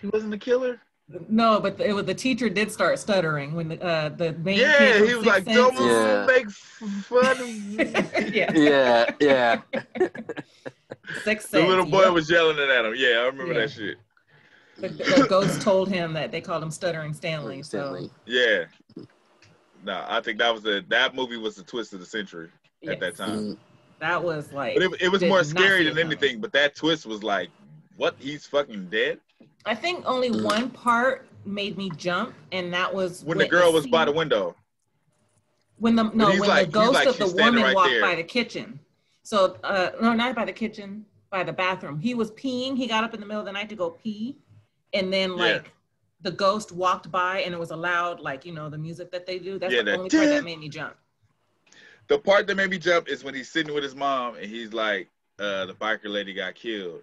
[0.00, 0.80] He wasn't a killer.
[1.28, 4.78] No, but it was the teacher did start stuttering when the uh, the main Yeah,
[4.78, 6.26] kid he was like, "Don't Yeah.
[6.26, 7.48] make fun." of
[8.34, 9.60] yeah, Yeah, yeah.
[11.22, 11.68] Sixth The Sense.
[11.68, 12.12] little boy yep.
[12.12, 12.94] was yelling it at him.
[12.96, 13.60] Yeah, I remember Yeah.
[13.60, 13.98] that shit.
[14.78, 17.62] The, the ghost told him that they called him Stuttering Stanley.
[17.62, 18.64] So Yeah.
[19.84, 22.50] No, I think that was the that movie was the twist of the century
[22.88, 23.38] at that time.
[23.38, 23.58] Mm.
[24.00, 24.74] that was like.
[24.74, 26.18] But it, it was more scary see it than coming.
[26.18, 26.40] anything.
[26.40, 27.48] But that twist was like,
[27.96, 28.16] what?
[28.18, 29.20] He's fucking dead.
[29.64, 30.44] I think only Mm.
[30.44, 34.56] one part made me jump, and that was When the girl was by the window.
[35.78, 38.00] When the no, when like- the ghost like, of the woman right walked there.
[38.00, 38.80] by the kitchen.
[39.22, 41.98] So uh no, not by the kitchen, by the bathroom.
[41.98, 42.76] He was peeing.
[42.76, 44.38] He got up in the middle of the night to go pee,
[44.94, 45.36] and then Yeah.
[45.36, 45.72] like
[46.22, 49.26] the ghost walked by, and it was a loud like you know the music that
[49.26, 49.58] they do.
[49.58, 50.96] That's Yeah, the that only part that made me jump.
[52.08, 54.72] The part that made me jump is when he's sitting with his mom and he's
[54.72, 55.10] like,
[55.40, 57.02] uh, the biker lady got killed.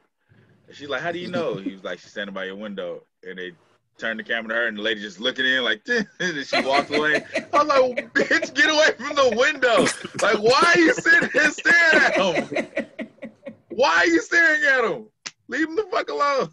[0.74, 1.54] And she's like, How do you know?
[1.58, 3.04] He was like, She's standing by your window.
[3.28, 3.52] And they
[4.00, 5.88] turned the camera to her and the lady just looking in like
[6.20, 7.24] and she walked away.
[7.54, 9.84] I was like, bitch, get away from the window.
[10.28, 12.98] Like, why are you sitting here staring at him?
[13.70, 15.06] Why are you staring at him?
[15.48, 16.50] Leave him the fuck alone.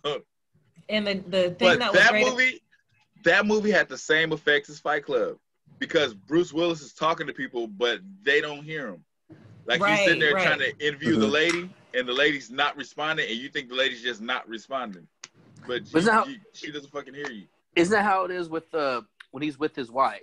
[0.91, 2.27] and the the thing But that was that great.
[2.29, 2.61] movie,
[3.25, 5.37] that movie had the same effects as Fight Club
[5.79, 9.03] because Bruce Willis is talking to people, but they don't hear him.
[9.65, 10.47] Like he's sitting there right.
[10.47, 11.31] trying to interview the Mhm.
[11.33, 15.07] lady, and the lady's not responding, and you think the lady's just not responding,
[15.67, 17.47] but But she, now- you- she doesn't fucking hear you.
[17.77, 20.23] Isn't that how it is with uh, when he's with his wife?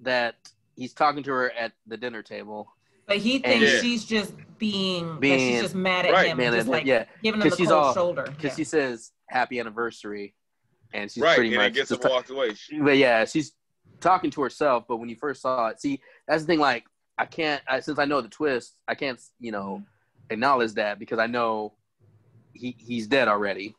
[0.00, 0.36] That
[0.76, 2.72] he's talking to her at the dinner table.
[3.06, 3.80] but he thinks Yeah.
[3.80, 6.86] she's just being, that Being- she's just mad at Right, him, Man, just and- like
[6.86, 8.22] yeah, giving him the 'cause she's cold all- shoulder.
[8.22, 8.54] because Yeah.
[8.54, 10.34] she says happy anniversary,
[10.92, 12.54] and she's right, pretty and much gets just up and walks away.
[12.84, 13.52] but yeah, she's
[14.00, 14.84] talking to herself.
[14.88, 16.60] But when you first saw it, see, that's the thing.
[16.60, 16.84] Like,
[17.18, 19.82] I can't, I, since I know the twist, I can't, you know,
[20.30, 21.74] acknowledge that because I know
[22.54, 23.76] he he's dead already.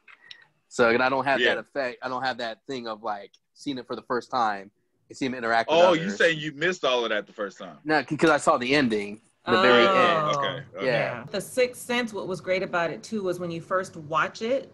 [0.68, 1.56] So, and I don't have Yeah.
[1.56, 2.00] that effect.
[2.02, 4.72] I don't have that thing of like seeing it for the first time
[5.10, 5.70] and seeing him interact.
[5.70, 6.18] with Oh, you others.
[6.18, 7.78] saying you missed all of that the first time?
[7.84, 8.04] no?
[8.08, 9.96] Because I saw the ending, the very Oh.
[9.96, 10.36] end.
[10.36, 10.86] Oh, okay, okay.
[10.86, 11.26] Yeah.
[11.30, 14.72] The Sixth Sense, what was great about it too was when you first watch it,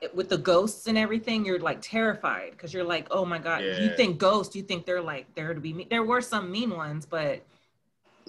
[0.00, 3.62] it- with the ghosts and everything, you're like terrified because you're like, oh my god,
[3.64, 5.72] you think ghosts, you think they're like there to be.
[5.72, 5.88] Mean.
[5.90, 7.42] There were some mean ones, but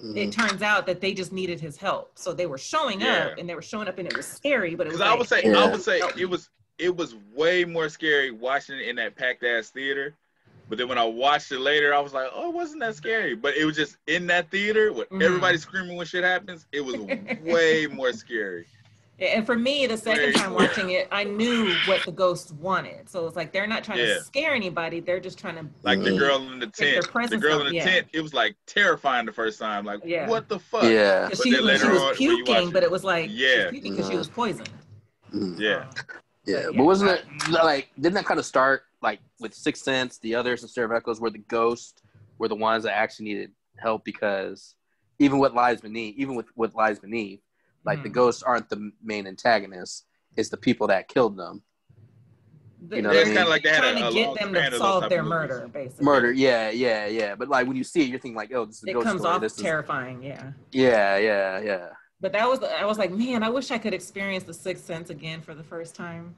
[0.02, 0.16] Mhm.
[0.16, 2.18] it turns out that they just needed his help.
[2.18, 3.28] So they were showing Yeah.
[3.32, 4.98] up and they were showing up, and it was scary, but it was.
[4.98, 8.78] Because I would say, I would say it was it was way more scary watching
[8.78, 10.14] it in that packed ass theater
[10.68, 13.36] But then when I watched it later, I was like, oh, it wasn't that scary.
[13.36, 15.22] But it was just in that theater with Mhm.
[15.22, 16.66] everybody screaming when shit happens.
[16.72, 16.96] It was
[17.42, 18.66] way more scary.
[19.18, 23.08] And for me, the second time watching it, I knew what the ghosts wanted.
[23.08, 24.14] So it's like they're not trying Yeah.
[24.16, 25.66] to scare anybody; they're just trying to.
[25.82, 26.18] Like the Mhm.
[26.18, 27.84] girl in the tent, the girl in the yeah.
[27.84, 29.86] tent, it was like terrifying the first time.
[29.86, 30.28] Like, Yeah.
[30.28, 30.82] what the fuck?
[30.84, 31.24] yeah.
[31.24, 32.90] Because But she, then was- she was on, when you watch puking, it- but it
[32.90, 33.62] was like she Yeah.
[33.64, 34.18] was puking because she Mhm.
[34.18, 34.70] was poisoned.
[35.32, 35.58] Mhm.
[35.58, 35.90] Yeah.
[36.44, 40.18] Yeah, But but, wasn't it like didn't that kind of start like with Sixth Sense,
[40.18, 42.02] the others, and Stir of Echoes, where the ghosts
[42.38, 44.74] were the ones that actually needed help because
[45.18, 47.40] even what lies beneath, even with what lies beneath,
[47.86, 48.14] like the Mhm.
[48.14, 50.04] ghosts aren't the main antagonists;
[50.36, 51.62] it's the people that killed them.
[52.88, 53.36] The- You know they're what I mean?
[53.36, 55.48] Kinda like they had trying a- to get them to solve their of movies.
[55.48, 56.04] murder, basically.
[56.04, 57.34] Murder, yeah, yeah, yeah.
[57.34, 59.06] But like when you see it, you're thinking like, oh, this is a It ghost
[59.06, 59.34] comes story.
[59.34, 60.52] off this is, terrifying, yeah.
[60.72, 61.88] yeah, yeah, yeah.
[62.20, 65.10] But that was I was like, man, I wish I could experience the Sixth Sense
[65.10, 66.34] again for the first time.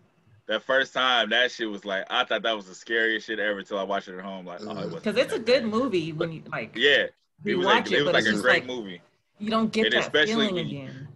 [0.47, 3.59] That first time, that shit was like, I thought that was the scariest shit ever
[3.59, 4.47] until I watched it at home.
[4.47, 4.75] Like, oh, it Mhm.
[4.77, 7.13] wasn't Because it's a good movie when you like Yeah, it
[7.45, 9.03] you was watch like, it it, was but like it's a great like movie.
[9.39, 11.08] you don't get And that especially feeling when again.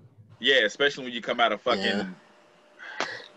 [0.42, 1.82] Yeah, especially when you come out of fucking.
[1.84, 2.06] Yeah.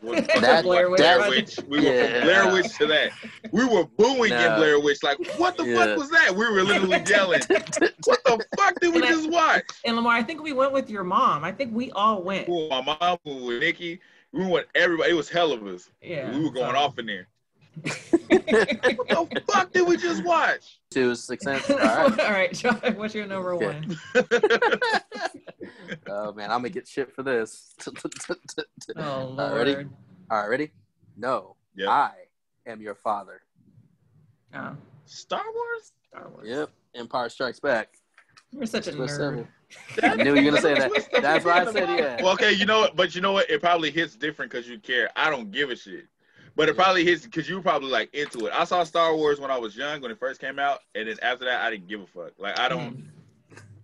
[0.02, 1.58] What That- was Blair Witch Blair Witch.
[1.68, 3.10] We were from Blair Witch to that.
[3.52, 5.02] We were booing in Blair Witch.
[5.02, 5.78] Like, what the Yeah.
[5.78, 6.36] fuck was that?
[6.36, 7.40] We were literally yelling.
[7.48, 9.64] What the fuck did we And I- just watch?
[9.84, 11.44] And Lamar, I think we went with your mom.
[11.44, 12.48] I think we all went.
[12.48, 14.00] We my mom, we were with Nikki.
[14.32, 15.10] We went everybody.
[15.12, 15.90] It was hell of us.
[16.04, 16.30] Yeah.
[16.30, 17.28] we were going so- off in there.
[18.36, 20.80] What the fuck did we just watch?
[20.92, 21.70] Two Sixth Sense.
[21.70, 22.18] All all right.
[22.30, 23.66] right, John, what's your number Okay.
[23.66, 23.98] one?
[26.08, 27.74] Oh man, I'm gonna get shit for this.
[28.98, 29.38] Oh Lord.
[29.38, 29.88] right, ready?
[30.32, 30.72] All right, ready?
[31.18, 31.88] No, Yep.
[31.90, 32.12] I
[32.68, 33.42] am your father.
[34.54, 34.76] Oh,
[35.06, 35.92] Star Wars?
[36.10, 36.48] Star Wars.
[36.48, 36.70] Yep.
[36.96, 37.90] Empire Strikes Back.
[38.52, 39.18] You're such a Twist nerd.
[39.18, 39.48] seven.
[40.04, 40.92] I knew you were gonna say that.
[41.22, 42.00] That's why I said out.
[42.00, 42.24] yeah.
[42.24, 42.96] Well, okay, you know what?
[42.96, 43.50] But you know what?
[43.50, 45.10] It probably hits different because you care.
[45.16, 46.06] I don't give a shit.
[46.56, 48.54] But it probably hits because you were probably like into it.
[48.56, 51.18] I saw Star Wars when I was young when it first came out, and then
[51.22, 52.32] after that, I didn't give a fuck.
[52.38, 53.06] Like I don't, Mm.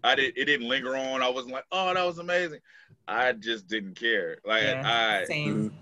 [0.04, 0.38] I did.
[0.38, 1.22] It didn't linger on.
[1.22, 2.60] I wasn't like, oh, that was amazing.
[3.08, 4.38] I just didn't care.
[4.46, 5.74] Like Yeah, I, Same.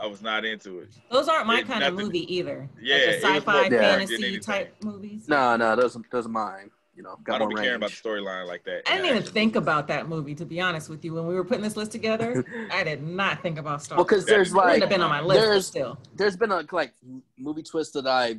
[0.00, 0.88] I was not into it.
[1.10, 2.68] Those aren't my It- kind of nothing- movie either.
[2.80, 4.40] Yeah, like it the was more sci-fi dark fantasy anything.
[4.40, 5.28] type movies.
[5.28, 6.70] No, no, those those are mine.
[6.94, 8.82] You know, got I don't more be caring about the storyline like that.
[8.88, 11.14] I didn't even action think about that movie to be honest with you.
[11.14, 14.24] When we were putting this list together, I did not think about Star Well, because
[14.26, 15.98] there's like have been on my list, there's- still.
[16.16, 16.92] there's been a like
[17.36, 18.38] movie twist that I,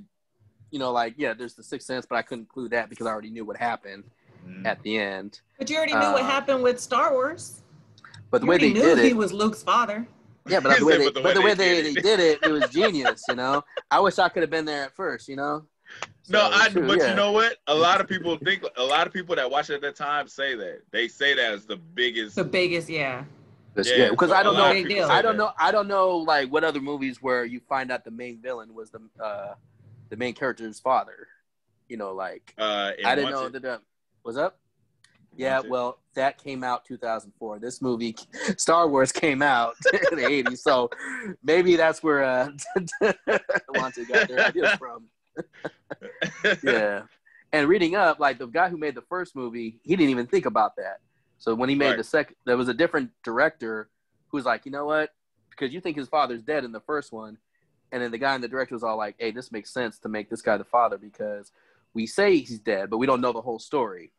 [0.71, 3.11] you know, like yeah, there's the Sixth Sense, but I couldn't include that because I
[3.11, 4.03] already knew what happened
[4.65, 5.41] At the end.
[5.57, 7.61] But you already knew what Uh, happened with Star Wars.
[8.31, 10.07] But the You way they knew did he it, was Luke's father.
[10.47, 11.99] yeah, but the way But they, the but the way way they they, did they
[11.99, 12.03] it.
[12.03, 13.23] did it, it was genius.
[13.29, 15.27] You know, I wish I could have been there at first.
[15.27, 15.65] You know.
[16.29, 16.69] No, I.
[16.69, 17.09] true, but yeah.
[17.09, 17.57] you know what?
[17.67, 18.63] A lot of people think.
[18.77, 20.81] A lot of people that watch it at that time say that.
[20.91, 22.35] They say that as the biggest.
[22.35, 23.23] The biggest, yeah.
[23.73, 24.65] Because Yeah, yeah, because so I a don't know.
[24.67, 25.07] of Big people deal.
[25.07, 25.43] say I don't that.
[25.43, 25.51] know.
[25.59, 28.89] I don't know like what other movies where you find out the main villain was
[28.91, 29.53] the uh,
[30.09, 31.27] the main character's father.
[31.87, 33.63] You know, like Uh, I didn't know Wanted.
[33.63, 33.81] that.
[34.23, 34.57] Was up?
[35.35, 37.59] Yeah, well, that came out 2004.
[37.59, 38.15] This movie,
[38.57, 39.75] Star Wars, came out
[40.11, 40.57] in the 80s.
[40.57, 40.89] So
[41.43, 42.49] maybe that's where uh,
[43.69, 45.05] Wanted got their ideas from.
[46.63, 47.03] Yeah.
[47.53, 50.45] And reading up, like the guy who made the first movie, he didn't even think
[50.45, 50.99] about that.
[51.37, 51.97] So when he made Right.
[51.97, 53.89] the second, there was a different director
[54.27, 55.13] who was like, you know what?
[55.49, 57.37] Because you think his father's dead in the first one.
[57.91, 60.09] And then the guy in the director was all like, hey, this makes sense to
[60.09, 61.51] make this guy the father because
[61.93, 64.11] we say he's dead, but we don't know the whole story.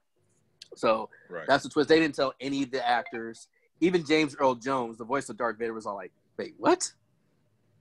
[0.76, 1.46] So right.
[1.46, 1.88] that's the twist.
[1.88, 3.48] They didn't tell any of the actors.
[3.80, 6.92] Even James Earl Jones, the voice of Darth Vader, was all like, "Wait, what?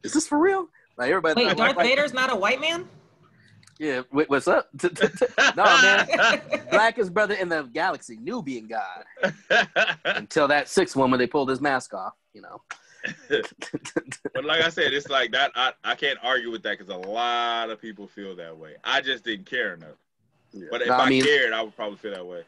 [0.03, 0.67] Is this for real?"
[0.97, 1.41] Like everybody.
[1.41, 2.87] Wait, thought, Darth like, Vader's not a white man?
[3.79, 4.01] Yeah.
[4.11, 4.69] Wait, what's up?
[4.83, 6.41] no, man.
[6.69, 9.05] Blackest brother in the galaxy, Nubian god.
[10.05, 12.13] Until that sixth one when they pulled his mask off.
[12.33, 12.61] You know.
[14.33, 15.51] but like I said, it's like that.
[15.55, 18.75] I, I can't argue with that because a lot of people feel that way.
[18.83, 19.97] I just didn't care enough.
[20.71, 22.43] But if No, I, I mean, cared, I would probably feel that way.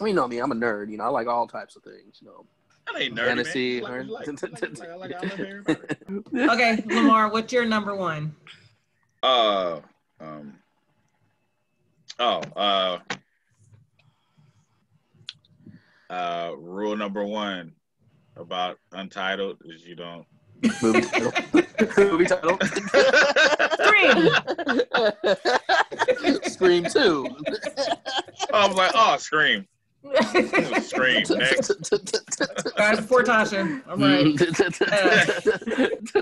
[0.00, 0.90] I mean, no, me, I'm a nerd.
[0.90, 2.18] You know, I like all types of things.
[2.20, 2.46] You know.
[2.86, 4.08] That ain't nerdy, Fantasy, man.
[4.08, 8.34] Like, like, like, okay, Lamar, what's your number one?
[9.22, 9.78] Uh,
[10.20, 10.54] um,
[12.18, 12.98] oh, uh,
[16.10, 17.72] uh, rule number one
[18.42, 20.26] about Untitled is you don't.
[20.82, 21.32] movie title.
[21.96, 22.58] movie title.
[23.80, 24.28] Scream.
[26.44, 27.26] Scream two.
[28.52, 29.66] I was like, oh, scream,
[30.82, 31.24] scream.
[31.30, 31.72] Next,
[32.76, 33.80] Guys, before Tasha.
[33.88, 34.24] All right.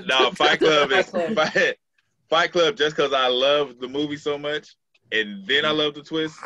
[0.06, 1.52] no, Fight Club is Fight Club.
[1.52, 1.76] Fight,
[2.28, 2.76] Fight Club.
[2.76, 4.76] Just because I love the movie so much,
[5.12, 6.36] and then I love the twist.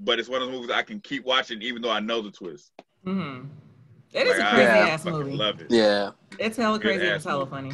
[0.00, 2.30] But it's one of those movies I can keep watching even though I know the
[2.30, 2.72] twist.
[3.04, 3.40] hmm
[4.12, 4.86] It is Like, a I crazy Yeah.
[4.88, 5.36] ass fucking movie.
[5.36, 5.66] love it.
[5.70, 7.50] yeah, It's hella Good crazy it's hella movie.
[7.50, 7.72] funny.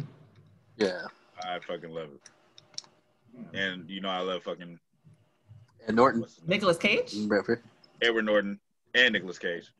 [0.77, 1.01] yeah.
[1.43, 3.51] I fucking love it.
[3.53, 4.79] And you know I love fucking
[5.87, 6.21] And Norton.
[6.21, 6.41] What's?
[6.47, 7.13] Nicolas Cage.
[7.27, 7.63] Bradford.
[8.01, 8.59] Edward Norton
[8.95, 9.71] and Nicolas Cage.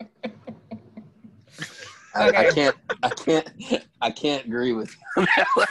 [2.16, 2.76] I, I can't.
[3.04, 3.50] I can't.
[4.02, 5.26] I can't agree with you.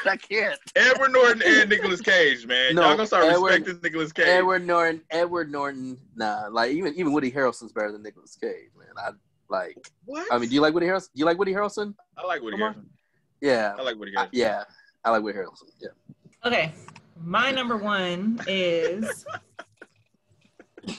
[0.06, 0.58] I can't.
[0.76, 2.76] Edward Norton and Nicolas Cage, man.
[2.76, 4.26] No, Y'all gonna start Edward- respecting Nicolas Cage.
[4.28, 5.02] Edward Norton.
[5.10, 5.98] Edward Norton.
[6.14, 8.88] Nah, like even even Woody Harrelson's better than Nicolas Cage, man.
[9.50, 9.90] I like.
[10.04, 10.26] What?
[10.32, 11.08] I mean, do you like Woody Harrelson?
[11.14, 11.94] Do you like Woody Harrelson?
[12.16, 12.74] I like Woody Come on.
[12.74, 12.84] Harrelson.
[13.40, 13.74] Yeah.
[13.78, 14.64] I like Woody I- yeah.
[15.04, 15.68] I like Woody Harrelson.
[15.80, 15.88] Yeah.
[16.44, 16.72] Okay.
[17.22, 19.24] My number one is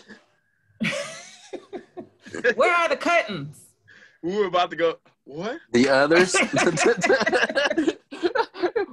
[2.56, 3.60] Where are the curtains?
[4.22, 4.96] We were about to go.
[5.26, 5.58] What?
[5.72, 6.34] The others.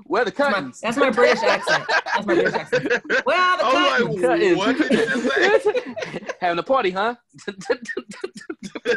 [0.07, 1.85] Where the That's my, that's my British accent.
[1.89, 2.85] That's my British accent.
[3.25, 4.23] Where are the I'm curtains?
[4.23, 5.81] like, what did you just say?
[6.41, 7.15] Having a party, huh?
[8.87, 8.91] I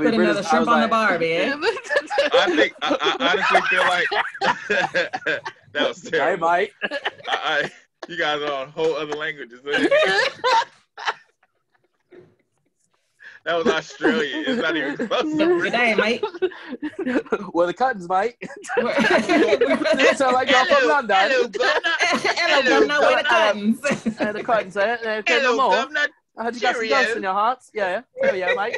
[0.00, 1.52] mean, Put another British- I shrimp was on the like- barbie, eh?
[2.32, 4.08] I think I, I honestly feel like
[5.72, 6.48] that was I terrible.
[6.48, 6.70] might.
[6.82, 6.88] I,
[7.28, 7.70] I,
[8.08, 9.60] you guys are on whole other languages.
[13.46, 14.42] That was Australia.
[14.46, 15.20] It's not even close.
[15.20, 15.78] to Good British.
[15.78, 16.24] day, mate.
[17.52, 18.36] well, the cottons might.
[18.78, 18.94] Where-
[19.96, 21.14] They sound like y'all from London.
[21.20, 21.90] hello, governor.
[22.00, 23.80] Hello, governor, where the curtains?
[24.18, 25.76] And the cottons say, uh, okay, no Hello, more.
[25.76, 26.06] governor.
[26.36, 26.96] I heard you got some Cheerio.
[27.02, 27.70] ghosts in your hearts.
[27.74, 28.30] Yeah, yeah.
[28.30, 28.76] Cheerio, mate.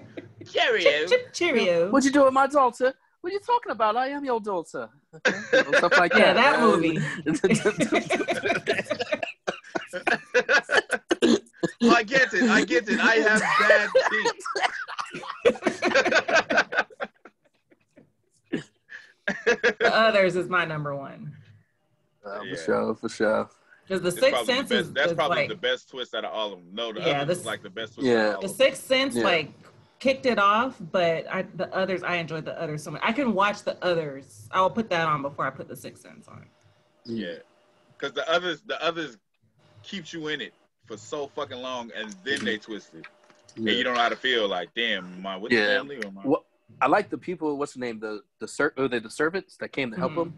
[0.50, 0.82] Cheerio.
[0.82, 1.90] Chip, chip, cheerio.
[1.90, 2.92] What'd you do with my daughter?
[3.20, 3.96] What are you talking about?
[3.96, 4.88] I am your daughter.
[5.14, 5.38] Okay.
[5.78, 6.58] Stuff like Yeah, that.
[6.58, 6.98] that movie.
[11.90, 12.50] I get it.
[12.50, 13.00] I get it.
[13.00, 14.44] I have bad teeth.
[19.80, 21.34] the others is my number one.
[22.24, 22.54] Uh, Yeah.
[22.56, 23.48] For sure, for sure.
[23.86, 26.14] Because the Sixth probably the Sense best- is, that's is probably like the best twist
[26.14, 26.68] out of all of them.
[26.72, 28.06] No, the Yeah, others this- is like the best twist.
[28.08, 28.14] Yeah.
[28.14, 28.48] out of all the.
[28.48, 29.24] Sixth Sense Yeah.
[29.24, 29.52] like
[30.00, 33.00] kicked it off, but I the others I enjoyed the others so much.
[33.04, 34.48] I can watch the others.
[34.50, 36.44] I will put that on before I put the Sixth Sense on.
[37.04, 37.36] Yeah,
[37.96, 39.18] because the others, the others
[39.84, 40.52] keeps you in it
[40.86, 43.06] for so fucking long, and then they twist it,
[43.56, 44.48] and you don't know how to feel.
[44.48, 45.66] Like, damn, am I with Yeah.
[45.66, 46.22] the family or am I?
[46.22, 46.42] What-
[46.80, 47.56] I like the people.
[47.56, 48.00] What's the name?
[48.00, 50.16] The the ser- oh, they the servants that came to help Mhm.
[50.16, 50.34] them.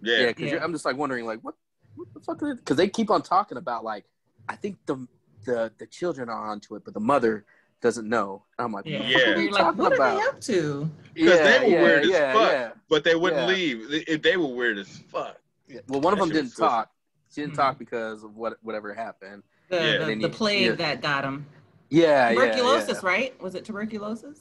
[0.00, 0.62] Yeah, Yeah, because Yeah.
[0.64, 1.56] I'm just like wondering, like, what,
[1.98, 2.38] what the fuck?
[2.40, 4.04] Because they keep on talking about, like,
[4.48, 5.06] I think the
[5.44, 7.44] the the children are onto it, but the mother
[7.80, 8.42] doesn't know.
[8.58, 8.98] I'm like, Yeah.
[9.00, 9.18] what Yeah.
[9.34, 10.16] are you like, what about?
[10.16, 10.90] are they up to?
[11.14, 12.52] Because they were yeah, weird as yeah, fuck.
[12.52, 13.46] Yeah, but they wouldn't Yeah.
[13.46, 13.88] leave.
[14.06, 15.38] They, they were weird as fuck.
[15.68, 15.80] yeah.
[15.88, 16.68] Well, one of them didn't was twisted.
[16.68, 16.90] talk.
[17.32, 17.56] She didn't Mhm.
[17.56, 19.42] talk because of what whatever happened.
[19.68, 19.92] The, Yeah.
[19.98, 20.72] the, Then the you- plague yeah.
[20.72, 21.46] that got him.
[21.90, 23.08] Yeah, Tuberculosis, yeah, yeah.
[23.08, 23.40] right?
[23.42, 24.40] Was it tuberculosis?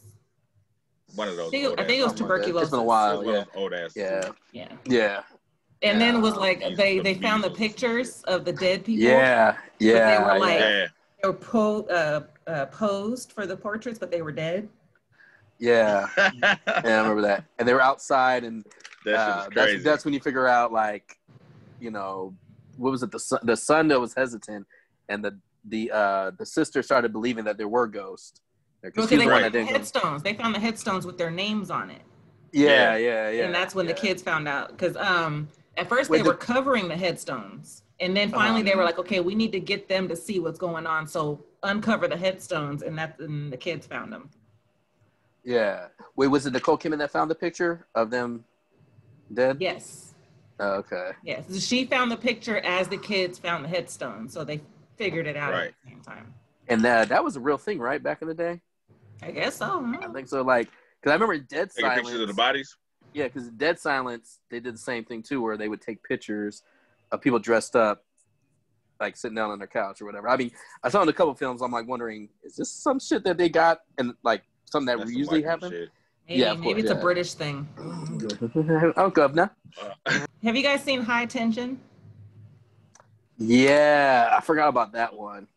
[1.15, 1.47] One of those.
[1.47, 2.45] I think, I think it was ass- something like that.
[2.45, 2.63] tuberculosis.
[2.63, 3.23] It's been a it while.
[3.23, 3.93] was Yeah, old ass.
[3.95, 4.71] yeah, Yeah.
[4.85, 5.23] yeah,
[5.83, 9.05] And then it was like they they found the pictures of the dead people.
[9.07, 10.17] yeah, yeah.
[10.17, 10.69] They were like- yeah.
[10.69, 10.87] Yeah,
[11.21, 14.69] They were po- uh, uh, posed for the portraits, but they were dead.
[15.59, 16.07] yeah.
[16.17, 17.43] Yeah, I remember that.
[17.59, 21.17] And they were outside, and uh, was that's that's when you figure out like,
[21.79, 22.33] you know,
[22.77, 23.11] what was it?
[23.11, 24.65] The son, the son that was hesitant,
[25.09, 25.37] and the
[25.69, 28.41] the uh the sister started believing that there were ghosts.
[28.81, 29.75] Because Because they the one found that the didn't.
[29.75, 30.23] headstones.
[30.23, 32.01] They found the headstones with their names on it.
[32.51, 33.45] Yeah, yeah, yeah.
[33.45, 33.93] and that's when yeah.
[33.93, 35.47] the kids found out because um
[35.77, 38.69] at first they the- were covering the headstones and then finally Uh-huh.
[38.69, 41.43] they were like okay we need to get them to see what's going on so
[41.63, 44.29] uncover the headstones and that's and the kids found them
[45.43, 45.87] Yeah.
[46.15, 48.43] Wait, was it Nicole Kidman that found the picture of them
[49.33, 49.57] dead?
[49.59, 50.13] yes
[50.59, 51.11] Oh, okay.
[51.23, 54.59] yes she found the picture as the kids found the headstone so they
[54.97, 55.67] figured it out Right.
[55.69, 56.33] at the same time
[56.67, 58.01] And that that was a real thing, right?
[58.01, 58.61] Back in the day.
[59.21, 59.97] i guess so huh?
[60.01, 60.41] I think so.
[60.41, 60.67] Like,
[60.99, 62.01] because I remember Dead Taking Silence.
[62.07, 62.75] pictures of the bodies.
[63.17, 66.61] Yeah, because Dead Silence, they did the same thing too, where they would take pictures
[67.11, 68.05] of people dressed up,
[68.99, 70.29] like sitting down on their couch or whatever.
[70.29, 70.51] I mean,
[70.83, 71.63] I saw in a couple films.
[71.63, 75.11] I'm like wondering, is this some shit that they got and like something that That's
[75.11, 75.71] usually white people happen?
[75.71, 75.89] shit.
[76.29, 77.67] maybe, Yeah, maybe course, it's a british thing
[78.97, 79.49] oh, governor.
[80.05, 81.79] Uh, have you guys seen high tension
[83.39, 85.47] Yeah, I forgot about that one.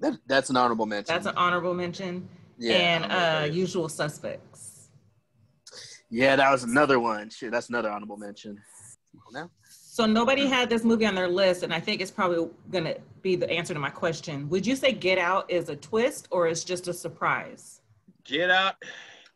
[0.00, 1.14] That, that's an honorable mention.
[1.14, 4.53] that's an honorable mention yeah, and I know what that uh usual suspects
[6.14, 7.28] yeah, that was another one.
[7.30, 8.62] Shit, that's another honorable mention.
[9.32, 12.94] Now, So nobody had this movie on their list, and I think it's probably gonna
[13.22, 14.48] be the answer to my question.
[14.48, 17.80] Would you say Get Out is a twist or is just a surprise?
[18.24, 18.76] Get out.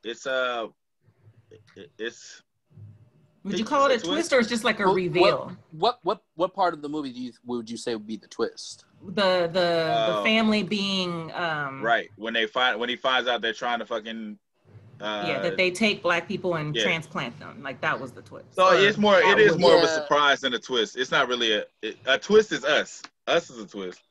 [0.05, 0.69] It's uh,
[1.99, 2.43] it's
[3.45, 4.33] Would It's you call it a a twist twist.
[4.33, 5.57] or it's just like a Well, reveal?
[5.73, 8.29] what what what part of the movie do you would you say would be the
[8.29, 8.85] twist?
[9.05, 10.17] The the Oh.
[10.19, 13.87] the family being um right when they find when he finds out they're trying to
[13.87, 14.39] fucking.
[15.01, 16.83] Uh, yeah that they take black people and yeah.
[16.83, 18.47] transplant them like that was the twist.
[18.55, 19.19] So it's more.
[19.21, 20.97] It is was- more of a surprise than a twist.
[20.97, 22.51] It's not really a it, a twist.
[22.53, 23.03] Is us.
[23.29, 24.03] Us is a twist.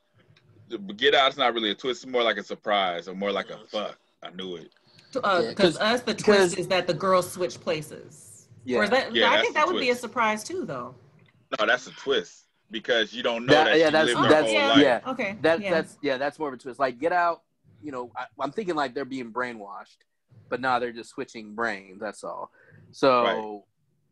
[0.68, 2.04] The Get Out's not really a twist.
[2.04, 3.98] It's more like a surprise or more like a fuck.
[4.22, 4.70] I knew it.
[5.22, 8.48] uh, Yeah, us the twist is that the girls switch places.
[8.64, 10.94] Yeah, Or is that Yeah, I think that would be a surprise too though.
[11.58, 12.44] No, that's a twist.
[12.70, 14.68] because you don't know That- that, yeah, that's- lived that's- yeah.
[14.68, 14.78] life.
[14.78, 15.00] yeah.
[15.06, 15.38] Okay.
[15.40, 15.70] That yeah.
[15.70, 16.78] that's yeah, that's more of a twist.
[16.78, 17.42] Like Get Out,
[17.82, 19.96] you know, I, I'm thinking like they're being brainwashed,
[20.48, 22.00] but now they're just switching brains.
[22.00, 22.50] That's all.
[22.92, 23.64] So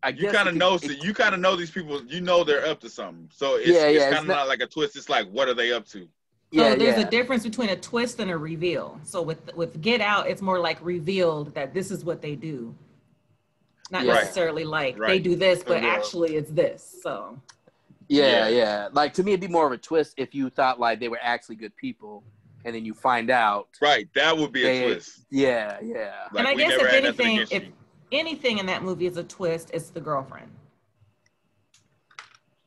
[0.03, 2.03] I You guess kind of know, it- you kind of know these people.
[2.05, 3.29] You know they're up to something.
[3.33, 4.97] So it's, Yeah, it's yeah, kind it's of not- not like a twist.
[4.97, 6.09] It's like, what are they up to?
[6.53, 7.07] yeah, so there's yeah.
[7.07, 9.01] a difference between a twist and a reveal.
[9.05, 12.75] So with with Get Out, it's more like revealed that this is what they do.
[13.91, 14.15] Not Right.
[14.15, 15.89] necessarily like they do this, but Yeah.
[15.89, 16.99] actually it's this.
[17.03, 17.41] So
[18.09, 18.49] Yeah, Yeah.
[18.49, 18.89] yeah.
[18.93, 21.19] Like to me, it'd be more of a twist if you thought like they were
[21.21, 22.23] actually good people,
[22.67, 23.69] and then you find out.
[23.81, 25.25] Right, that would be a twist.
[25.31, 26.13] Yeah, yeah.
[26.33, 27.73] Like, and I guess if anything, if you.
[28.11, 30.51] anything in that movie is a twist, it's the girlfriend.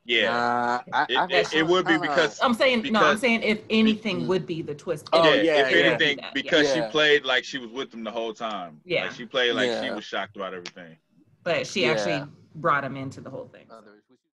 [0.06, 3.02] Yeah, Uh, I, It- I- it- it would be uh, because- I'm saying no.
[3.02, 5.08] I'm saying if anything would be the twist.
[5.14, 5.82] Oh, yeah, yeah, If yeah.
[5.84, 6.32] anything, Yeah.
[6.34, 6.86] because Yeah.
[6.88, 8.80] she played like she was with them the whole time.
[8.86, 9.04] Yeah.
[9.04, 10.98] like she played like she was shocked about everything.
[11.44, 11.92] but she Yeah.
[11.92, 12.24] actually
[12.56, 13.66] brought him into the whole thing.
[13.70, 14.04] others.